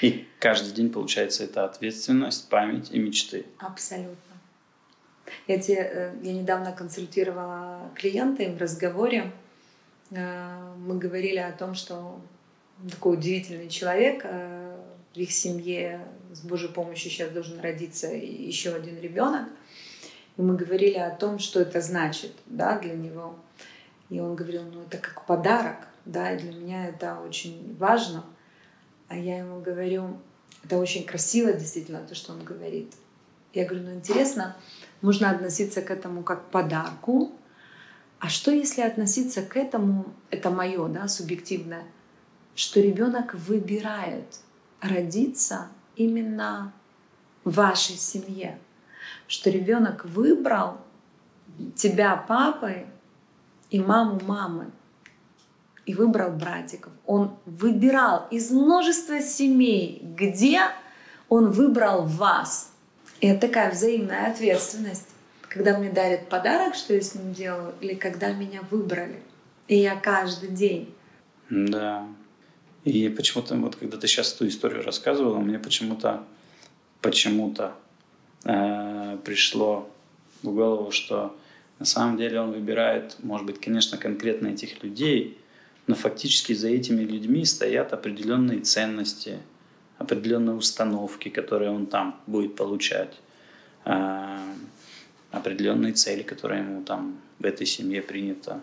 И 0.00 0.26
каждый 0.40 0.72
день, 0.72 0.90
получается, 0.90 1.44
это 1.44 1.64
ответственность, 1.64 2.48
память 2.48 2.90
и 2.90 2.98
мечты. 2.98 3.44
Абсолютно. 3.58 4.16
Я, 5.46 5.58
тебе, 5.58 5.76
э, 5.76 6.14
я 6.22 6.32
недавно 6.32 6.72
консультировала 6.72 7.90
клиента 7.94 8.42
им 8.42 8.56
в 8.56 8.60
разговоре. 8.60 9.30
Э, 10.10 10.74
мы 10.78 10.98
говорили 10.98 11.38
о 11.38 11.52
том, 11.52 11.74
что 11.74 12.18
такой 12.90 13.18
удивительный 13.18 13.68
человек, 13.68 14.22
э, 14.24 14.73
в 15.14 15.16
их 15.16 15.32
семье 15.32 16.06
с 16.32 16.40
Божьей 16.40 16.68
помощью 16.68 17.10
сейчас 17.10 17.30
должен 17.30 17.60
родиться 17.60 18.08
еще 18.08 18.74
один 18.74 19.00
ребенок. 19.00 19.48
И 20.36 20.42
мы 20.42 20.56
говорили 20.56 20.98
о 20.98 21.10
том, 21.10 21.38
что 21.38 21.60
это 21.60 21.80
значит 21.80 22.32
да, 22.46 22.78
для 22.78 22.94
него. 22.94 23.36
И 24.10 24.18
он 24.18 24.34
говорил, 24.34 24.62
ну 24.64 24.82
это 24.82 24.98
как 24.98 25.24
подарок, 25.26 25.86
да, 26.04 26.32
и 26.32 26.38
для 26.38 26.52
меня 26.52 26.88
это 26.88 27.20
очень 27.20 27.76
важно. 27.78 28.24
А 29.08 29.16
я 29.16 29.38
ему 29.38 29.60
говорю, 29.60 30.18
это 30.64 30.78
очень 30.78 31.04
красиво 31.04 31.52
действительно, 31.52 32.00
то, 32.00 32.14
что 32.14 32.32
он 32.32 32.42
говорит. 32.42 32.92
Я 33.52 33.66
говорю, 33.66 33.84
ну 33.84 33.94
интересно, 33.94 34.56
можно 35.00 35.30
относиться 35.30 35.80
к 35.82 35.90
этому 35.92 36.24
как 36.24 36.48
к 36.48 36.50
подарку, 36.50 37.32
а 38.18 38.28
что 38.28 38.50
если 38.50 38.80
относиться 38.80 39.42
к 39.42 39.56
этому, 39.56 40.06
это 40.30 40.50
мое, 40.50 40.88
да, 40.88 41.06
субъективное, 41.06 41.84
что 42.56 42.80
ребенок 42.80 43.34
выбирает 43.34 44.40
родиться 44.84 45.68
именно 45.96 46.72
в 47.44 47.54
вашей 47.54 47.96
семье, 47.96 48.58
что 49.26 49.50
ребенок 49.50 50.04
выбрал 50.04 50.78
тебя 51.74 52.16
папой 52.16 52.86
и 53.70 53.80
маму 53.80 54.20
мамы, 54.24 54.70
и 55.86 55.94
выбрал 55.94 56.30
братиков. 56.30 56.92
Он 57.06 57.36
выбирал 57.44 58.26
из 58.30 58.50
множества 58.50 59.20
семей, 59.20 60.00
где 60.02 60.62
он 61.28 61.50
выбрал 61.50 62.02
вас. 62.02 62.72
И 63.20 63.26
это 63.26 63.48
такая 63.48 63.70
взаимная 63.72 64.30
ответственность. 64.30 65.08
Когда 65.42 65.78
мне 65.78 65.90
дарят 65.90 66.28
подарок, 66.28 66.74
что 66.74 66.94
я 66.94 67.00
с 67.00 67.14
ним 67.14 67.32
делаю, 67.32 67.74
или 67.80 67.94
когда 67.94 68.32
меня 68.32 68.60
выбрали. 68.70 69.22
И 69.68 69.76
я 69.76 69.94
каждый 69.96 70.48
день. 70.48 70.94
Да. 71.50 72.06
И 72.84 73.08
почему-то, 73.08 73.54
вот 73.56 73.76
когда 73.76 73.96
ты 73.96 74.06
сейчас 74.06 74.34
эту 74.34 74.46
историю 74.46 74.82
рассказывала, 74.82 75.38
мне 75.38 75.58
почему-то 75.58 76.24
почему-то 77.00 77.74
э, 78.44 79.18
пришло 79.24 79.90
в 80.42 80.54
голову, 80.54 80.90
что 80.90 81.36
на 81.78 81.84
самом 81.84 82.16
деле 82.16 82.40
он 82.40 82.52
выбирает, 82.52 83.16
может 83.22 83.46
быть, 83.46 83.60
конечно, 83.60 83.98
конкретно 83.98 84.48
этих 84.48 84.82
людей, 84.82 85.38
но 85.86 85.94
фактически 85.94 86.54
за 86.54 86.68
этими 86.68 87.02
людьми 87.02 87.44
стоят 87.44 87.92
определенные 87.92 88.60
ценности, 88.60 89.38
определенные 89.98 90.56
установки, 90.56 91.28
которые 91.28 91.70
он 91.70 91.86
там 91.86 92.18
будет 92.26 92.56
получать, 92.56 93.14
э, 93.84 94.38
определенные 95.30 95.92
цели, 95.92 96.22
которые 96.22 96.62
ему 96.62 96.82
там 96.84 97.18
в 97.38 97.44
этой 97.44 97.66
семье 97.66 98.00
принято 98.00 98.60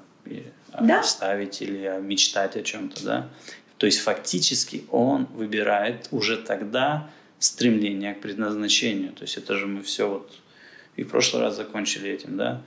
да? 0.79 1.03
ставить 1.03 1.61
или 1.61 1.99
мечтать 2.01 2.55
о 2.55 2.63
чем-то, 2.63 3.03
да. 3.03 3.29
То 3.81 3.87
есть 3.87 4.01
фактически 4.01 4.85
он 4.91 5.25
выбирает 5.33 6.07
уже 6.11 6.37
тогда 6.37 7.09
стремление 7.39 8.13
к 8.13 8.21
предназначению. 8.21 9.11
То 9.13 9.23
есть 9.23 9.37
это 9.37 9.55
же 9.55 9.65
мы 9.65 9.81
все 9.81 10.07
вот 10.07 10.31
и 10.97 11.03
в 11.03 11.09
прошлый 11.09 11.41
раз 11.41 11.55
закончили 11.55 12.11
этим, 12.11 12.37
да, 12.37 12.61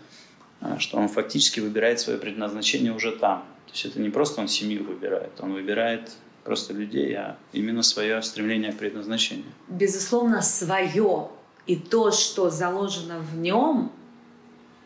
а, 0.61 0.81
что 0.81 0.97
он 0.97 1.09
фактически 1.09 1.61
выбирает 1.61 2.01
свое 2.01 2.19
предназначение 2.19 2.93
уже 2.93 3.13
там. 3.13 3.45
То 3.67 3.73
есть 3.75 3.85
это 3.85 4.01
не 4.01 4.11
просто 4.11 4.41
он 4.41 4.49
семью 4.49 4.83
выбирает, 4.83 5.31
он 5.39 5.53
выбирает 5.53 6.11
просто 6.43 6.73
людей, 6.73 7.15
а 7.15 7.39
именно 7.53 7.85
свое 7.85 8.21
стремление 8.21 8.73
к 8.73 8.79
предназначению. 8.79 9.53
Безусловно, 9.69 10.43
свое. 10.43 11.29
И 11.69 11.77
то, 11.77 12.11
что 12.11 12.51
заложено 12.51 13.21
в 13.21 13.37
нем, 13.37 13.93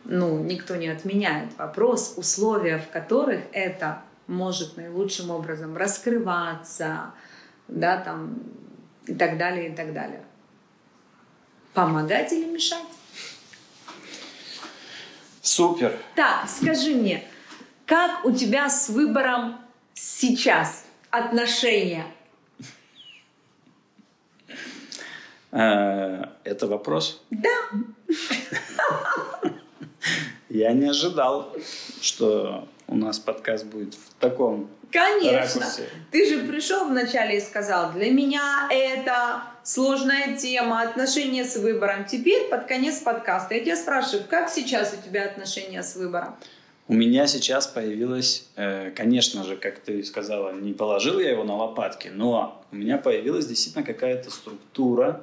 ну, 0.05 0.39
никто 0.45 0.77
не 0.77 0.89
отменяет. 0.89 1.57
Вопрос, 1.57 2.13
условия, 2.19 2.77
в 2.77 2.93
которых 2.93 3.41
это 3.53 4.03
может 4.29 4.77
наилучшим 4.77 5.31
образом 5.31 5.77
раскрываться, 5.77 7.13
да, 7.67 7.99
там, 7.99 8.39
и 9.07 9.15
так 9.15 9.39
далее, 9.39 9.73
и 9.73 9.75
так 9.75 9.93
далее. 9.93 10.23
Помогать 11.73 12.33
или 12.33 12.45
мешать? 12.45 12.85
Супер. 15.41 15.99
Так, 16.15 16.49
скажи 16.49 16.95
мне, 16.95 17.25
как 17.87 18.25
у 18.25 18.33
тебя 18.33 18.69
с 18.69 18.91
выбором 18.91 19.59
сейчас 19.95 20.85
отношения? 21.11 22.05
Э, 25.51 26.25
это 26.45 26.67
вопрос? 26.67 27.23
Да. 27.31 27.71
Я 30.51 30.73
не 30.73 30.89
ожидал, 30.89 31.55
что 32.01 32.69
у 32.89 32.97
нас 32.97 33.19
подкаст 33.19 33.67
будет 33.67 33.95
в 33.95 34.15
таком 34.19 34.69
Конечно. 34.91 35.61
Ракурсе. 35.61 35.89
Ты 36.11 36.29
же 36.29 36.47
пришел 36.47 36.89
вначале 36.89 37.37
и 37.37 37.41
сказал, 37.41 37.93
для 37.93 38.11
меня 38.11 38.69
это 38.71 39.43
сложная 39.63 40.37
тема, 40.37 40.83
отношения 40.83 41.45
с 41.45 41.57
выбором. 41.57 42.07
Теперь 42.07 42.49
под 42.49 42.67
конец 42.67 43.01
подкаста 43.01 43.55
я 43.55 43.61
тебя 43.61 43.77
спрашиваю, 43.77 44.25
как 44.29 44.49
сейчас 44.49 44.95
у 44.99 45.07
тебя 45.07 45.27
отношения 45.27 45.83
с 45.83 45.95
выбором? 45.95 46.35
У 46.89 46.95
меня 46.95 47.27
сейчас 47.27 47.67
появилось, 47.67 48.49
э, 48.57 48.91
конечно 48.93 49.45
же, 49.45 49.57
как 49.59 49.79
ты 49.79 50.03
сказала, 50.03 50.53
не 50.53 50.73
положил 50.73 51.19
я 51.19 51.33
его 51.33 51.45
на 51.45 51.55
лопатки, 51.55 52.09
но 52.09 52.65
у 52.73 52.77
меня 52.77 52.97
появилась 52.97 53.47
действительно 53.47 53.85
какая-то 53.85 54.31
структура, 54.31 55.21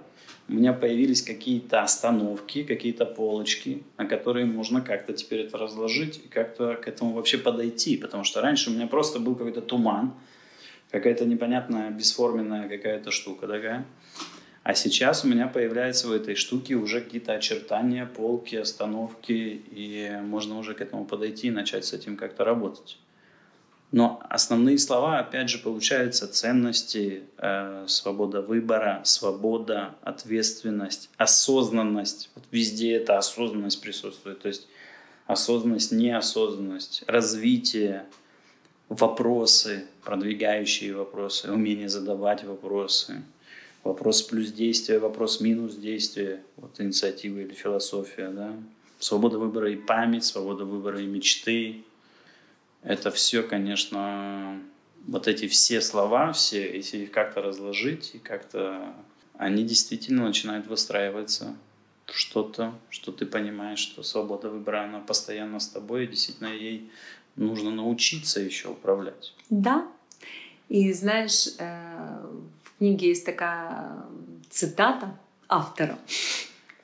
у 0.47 0.53
меня 0.53 0.73
появились 0.73 1.23
какие-то 1.23 1.81
остановки, 1.81 2.63
какие-то 2.63 3.05
полочки, 3.05 3.83
на 3.97 4.05
которые 4.05 4.45
можно 4.45 4.81
как-то 4.81 5.13
теперь 5.13 5.41
это 5.41 5.57
разложить 5.57 6.21
и 6.23 6.27
как-то 6.27 6.75
к 6.75 6.87
этому 6.87 7.13
вообще 7.13 7.37
подойти. 7.37 7.97
Потому 7.97 8.23
что 8.23 8.41
раньше 8.41 8.69
у 8.69 8.73
меня 8.73 8.85
просто 8.85 9.19
был 9.19 9.35
какой-то 9.35 9.61
туман, 9.61 10.13
какая-то 10.91 11.25
непонятная, 11.25 11.89
бесформенная 11.89 12.69
какая-то 12.69 13.09
штука 13.09 13.47
такая. 13.47 13.85
А 14.61 14.73
сейчас 14.73 15.23
у 15.23 15.27
меня 15.27 15.47
появляются 15.47 16.07
в 16.07 16.11
этой 16.11 16.35
штуке 16.35 16.75
уже 16.75 17.01
какие-то 17.01 17.33
очертания, 17.33 18.05
полки, 18.05 18.55
остановки, 18.55 19.61
и 19.71 20.19
можно 20.23 20.57
уже 20.57 20.73
к 20.73 20.81
этому 20.81 21.05
подойти 21.05 21.47
и 21.47 21.51
начать 21.51 21.85
с 21.85 21.93
этим 21.93 22.17
как-то 22.17 22.43
работать. 22.43 22.97
Но 23.91 24.21
основные 24.29 24.77
слова, 24.77 25.19
опять 25.19 25.49
же, 25.49 25.59
получаются 25.59 26.27
ценности, 26.27 27.23
э, 27.37 27.85
свобода 27.87 28.41
выбора, 28.41 29.01
свобода, 29.05 29.95
ответственность, 30.01 31.09
осознанность. 31.17 32.29
Вот 32.35 32.43
везде 32.51 32.93
эта 32.93 33.17
осознанность 33.17 33.81
присутствует. 33.81 34.41
То 34.41 34.47
есть 34.47 34.67
осознанность, 35.27 35.91
неосознанность, 35.91 37.03
развитие, 37.07 38.05
вопросы, 38.89 39.85
продвигающие 40.03 40.95
вопросы, 40.95 41.51
умение 41.51 41.89
задавать 41.89 42.43
вопросы, 42.43 43.23
вопрос 43.83 44.21
плюс 44.21 44.51
действие, 44.51 44.99
вопрос 44.99 45.41
минус 45.41 45.75
действие, 45.75 46.41
вот 46.57 46.79
инициатива 46.79 47.39
или 47.39 47.53
философия, 47.53 48.29
да. 48.29 48.53
Свобода 48.99 49.37
выбора 49.37 49.71
и 49.71 49.75
память, 49.75 50.23
свобода 50.23 50.63
выбора 50.65 51.01
и 51.01 51.05
мечты, 51.05 51.83
это 52.85 53.09
все, 53.11 53.43
конечно, 53.43 54.61
вот 55.07 55.27
эти 55.27 55.47
все 55.47 55.81
слова, 55.81 56.31
все, 56.31 56.75
если 56.75 56.99
их 56.99 57.11
как-то 57.11 57.41
разложить 57.41 58.11
и 58.13 58.19
как-то, 58.19 58.93
они 59.37 59.63
действительно 59.63 60.25
начинают 60.25 60.67
выстраиваться 60.67 61.55
в 62.05 62.13
что-то, 62.15 62.73
что 62.89 63.11
ты 63.11 63.25
понимаешь, 63.25 63.79
что 63.79 64.03
свобода 64.03 64.49
выбора, 64.49 64.83
она 64.83 64.99
постоянно 64.99 65.59
с 65.59 65.67
тобой, 65.67 66.05
и 66.05 66.07
действительно 66.07 66.47
ей 66.47 66.91
нужно 67.35 67.71
научиться 67.71 68.39
еще 68.39 68.69
управлять. 68.69 69.33
Да. 69.49 69.87
И 70.69 70.93
знаешь, 70.93 71.47
э, 71.57 72.25
в 72.63 72.77
книге 72.77 73.09
есть 73.09 73.25
такая 73.25 74.05
цитата 74.49 75.17
автора, 75.49 75.97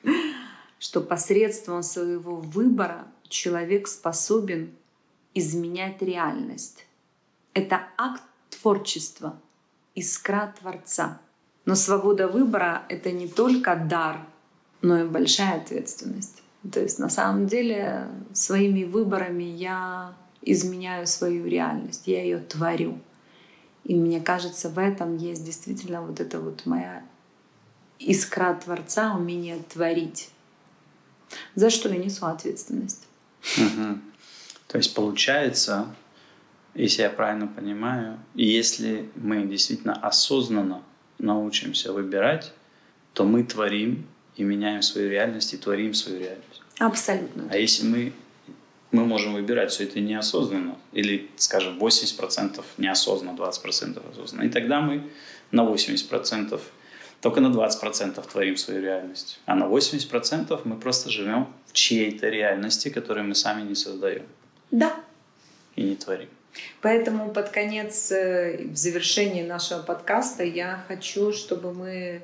что 0.80 1.00
посредством 1.00 1.84
своего 1.84 2.36
выбора 2.36 3.06
человек 3.28 3.86
способен 3.86 4.72
изменять 5.34 6.02
реальность. 6.02 6.86
Это 7.54 7.88
акт 7.96 8.22
творчества, 8.50 9.38
искра 9.94 10.54
Творца. 10.58 11.20
Но 11.64 11.74
свобода 11.74 12.28
выбора— 12.28 12.82
это 12.88 13.12
не 13.12 13.28
только 13.28 13.76
дар, 13.76 14.26
но 14.80 15.00
и 15.00 15.04
большая 15.04 15.60
ответственность. 15.60 16.42
То 16.70 16.80
есть 16.80 16.98
на 16.98 17.08
самом 17.08 17.46
деле 17.46 18.08
своими 18.32 18.84
выборами 18.84 19.44
я 19.44 20.14
изменяю 20.42 21.06
свою 21.06 21.46
реальность, 21.46 22.06
я 22.06 22.22
ее 22.22 22.38
творю. 22.38 22.98
И 23.84 23.94
мне 23.94 24.20
кажется, 24.20 24.68
в 24.68 24.78
этом 24.78 25.16
есть 25.16 25.44
действительно 25.44 26.02
вот 26.02 26.20
эта 26.20 26.40
вот 26.40 26.66
моя 26.66 27.02
искра 27.98 28.54
Творца, 28.54 29.14
умение 29.14 29.58
творить. 29.72 30.30
За 31.54 31.70
что 31.70 31.88
я 31.88 31.96
несу 31.96 32.26
ответственность. 32.26 33.06
Угу. 33.56 33.98
То 34.72 34.78
есть 34.78 34.94
получается, 34.94 35.94
если 36.74 37.02
я 37.02 37.10
правильно 37.10 37.46
понимаю, 37.46 38.18
если 38.34 39.10
мы 39.16 39.44
действительно 39.44 39.92
осознанно 39.92 40.82
научимся 41.18 41.92
выбирать, 41.92 42.52
то 43.12 43.24
мы 43.24 43.44
творим 43.44 44.06
и 44.36 44.44
меняем 44.44 44.80
свою 44.80 45.10
реальность, 45.10 45.52
и 45.52 45.58
творим 45.58 45.92
свою 45.92 46.20
реальность. 46.20 46.62
Абсолютно. 46.78 47.48
А 47.50 47.58
если 47.58 47.84
мы, 47.84 48.14
мы 48.92 49.04
можем 49.04 49.34
выбирать 49.34 49.72
все 49.72 49.84
это 49.84 50.00
неосознанно, 50.00 50.78
или, 50.92 51.30
скажем, 51.36 51.78
80% 51.78 52.64
неосознанно, 52.78 53.36
20% 53.36 54.10
осознанно, 54.10 54.46
и 54.46 54.48
тогда 54.48 54.80
мы 54.80 55.10
на 55.50 55.66
80%, 55.66 56.58
только 57.20 57.40
на 57.42 57.48
20% 57.48 58.26
творим 58.26 58.56
свою 58.56 58.80
реальность, 58.80 59.38
а 59.44 59.54
на 59.54 59.64
80% 59.64 60.62
мы 60.64 60.76
просто 60.76 61.10
живем 61.10 61.52
в 61.66 61.74
чьей-то 61.74 62.30
реальности, 62.30 62.88
которую 62.88 63.26
мы 63.26 63.34
сами 63.34 63.68
не 63.68 63.74
создаем. 63.74 64.24
Да. 64.72 64.96
И 65.76 65.82
не 65.84 65.96
творим. 65.96 66.28
Поэтому 66.80 67.30
под 67.30 67.50
конец, 67.50 68.10
э, 68.10 68.64
в 68.64 68.76
завершении 68.76 69.42
нашего 69.42 69.82
подкаста, 69.82 70.42
я 70.42 70.84
хочу, 70.88 71.32
чтобы 71.32 71.72
мы 71.72 72.22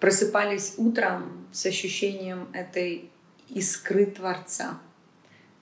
просыпались 0.00 0.74
утром 0.78 1.46
с 1.52 1.66
ощущением 1.66 2.48
этой 2.52 3.10
искры 3.48 4.06
Творца, 4.06 4.78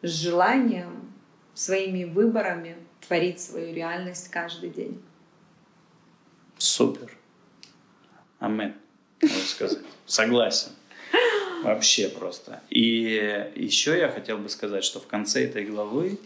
с 0.03 0.11
желанием 0.11 1.13
своими 1.55 2.05
выборами 2.05 2.77
творить 3.07 3.41
свою 3.41 3.75
реальность 3.75 4.29
каждый 4.31 4.71
день. 4.71 5.03
Супер. 6.59 7.17
Амен, 8.39 8.75
можно 9.21 9.41
сказать. 9.41 9.79
Согласен. 10.07 10.73
Вообще 11.65 12.09
просто. 12.09 12.61
И 12.71 13.51
еще 13.57 13.99
я 13.99 14.09
хотел 14.09 14.39
бы 14.39 14.49
сказать, 14.49 14.85
что 14.85 15.01
в 15.01 15.07
конце 15.07 15.45
этой 15.45 15.65
главы 15.65 16.19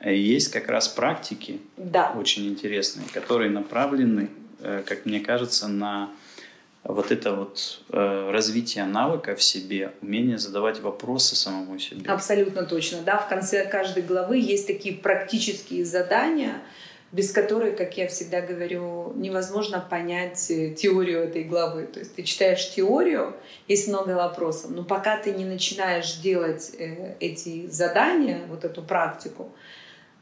э, 0.00 0.14
есть 0.14 0.50
как 0.50 0.68
раз 0.68 0.88
практики 0.88 1.60
да. 1.76 2.12
очень 2.16 2.46
интересные, 2.46 3.06
которые 3.12 3.50
направлены, 3.50 4.28
э, 4.60 4.82
как 4.86 5.06
мне 5.06 5.20
кажется, 5.20 5.68
на 5.68 6.10
вот 6.84 7.10
это 7.10 7.32
вот 7.32 7.80
э, 7.88 8.30
развитие 8.30 8.84
навыка 8.84 9.34
в 9.34 9.42
себе, 9.42 9.92
умение 10.02 10.36
задавать 10.36 10.80
вопросы 10.80 11.34
самому 11.34 11.78
себе. 11.78 12.10
Абсолютно 12.10 12.64
точно. 12.64 12.98
Да, 13.02 13.16
в 13.16 13.28
конце 13.28 13.64
каждой 13.64 14.02
главы 14.02 14.38
есть 14.38 14.66
такие 14.66 14.94
практические 14.94 15.84
задания, 15.86 16.62
без 17.14 17.30
которой, 17.30 17.76
как 17.76 17.96
я 17.96 18.08
всегда 18.08 18.40
говорю, 18.40 19.12
невозможно 19.14 19.78
понять 19.78 20.50
э, 20.50 20.74
теорию 20.74 21.20
этой 21.20 21.44
главы. 21.44 21.86
То 21.86 22.00
есть 22.00 22.16
ты 22.16 22.24
читаешь 22.24 22.74
теорию, 22.74 23.36
есть 23.68 23.86
много 23.86 24.16
вопросов, 24.16 24.72
но 24.72 24.82
пока 24.82 25.16
ты 25.16 25.30
не 25.30 25.44
начинаешь 25.44 26.14
делать 26.14 26.72
э, 26.76 27.14
эти 27.20 27.68
задания, 27.68 28.40
вот 28.48 28.64
эту 28.64 28.82
практику, 28.82 29.52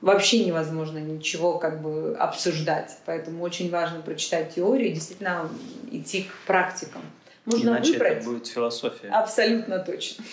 вообще 0.02 0.44
невозможно 0.44 0.98
ничего 0.98 1.58
как 1.58 1.80
бы 1.80 2.14
обсуждать. 2.18 2.94
Поэтому 3.06 3.42
очень 3.42 3.70
важно 3.70 4.02
прочитать 4.02 4.54
теорию 4.54 4.90
и 4.90 4.92
действительно 4.92 5.48
идти 5.90 6.24
к 6.24 6.46
практикам. 6.46 7.00
Можно 7.46 7.70
Иначе 7.70 7.92
выбрать. 7.94 8.18
это 8.18 8.24
будет 8.24 8.46
философия. 8.48 9.08
Абсолютно 9.08 9.78
точно. 9.78 10.26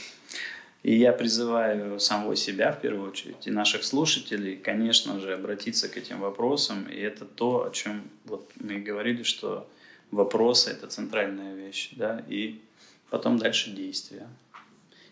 И 0.82 0.96
я 0.96 1.12
призываю 1.12 2.00
самого 2.00 2.36
себя, 2.36 2.72
в 2.72 2.80
первую 2.80 3.10
очередь, 3.10 3.46
и 3.48 3.52
наших 3.52 3.84
слушателей, 3.84 4.56
конечно 4.56 5.20
же, 5.20 5.34
обратиться 5.34 5.89
к 5.89 5.98
этим 5.98 6.22
вопросам. 6.22 6.88
И 6.88 6.98
это 6.98 7.26
то, 7.26 7.65
о 7.65 7.72
чем 7.72 8.04
вот 8.26 8.50
мы 8.56 8.80
говорили, 8.80 9.24
что 9.24 9.68
вопросы— 10.12 10.70
это 10.72 10.88
центральная 10.88 11.54
вещь, 11.54 11.89
да, 11.92 12.24
и 12.30 12.62
потом 13.10 13.38
дальше 13.38 13.72
действия. 13.72 14.28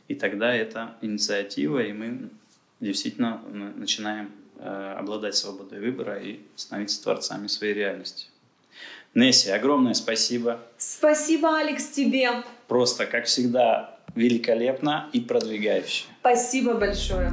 И 0.07 0.15
тогда 0.15 0.53
это 0.55 0.95
инициатива, 1.01 1.79
и 1.79 1.91
мы 1.91 2.29
действительно 2.79 3.41
начинаем 3.75 4.31
э, 4.59 4.95
обладать 4.97 5.35
свободой 5.35 5.81
выбора 5.81 6.17
и 6.17 6.39
становиться 6.55 7.03
творцами 7.03 7.47
своей 7.47 7.73
реальности. 7.73 8.27
Несси, 9.13 9.49
огромное 9.49 9.95
спасибо. 9.95 10.61
Спасибо, 10.77 11.57
Алекс, 11.57 11.87
тебе. 11.87 12.43
Просто, 12.67 13.05
как 13.05 13.25
всегда, 13.25 13.96
великолепно 14.17 15.09
и 15.13 15.19
продвигающе. 15.21 16.05
Спасибо 16.19 16.73
большое. 16.73 17.31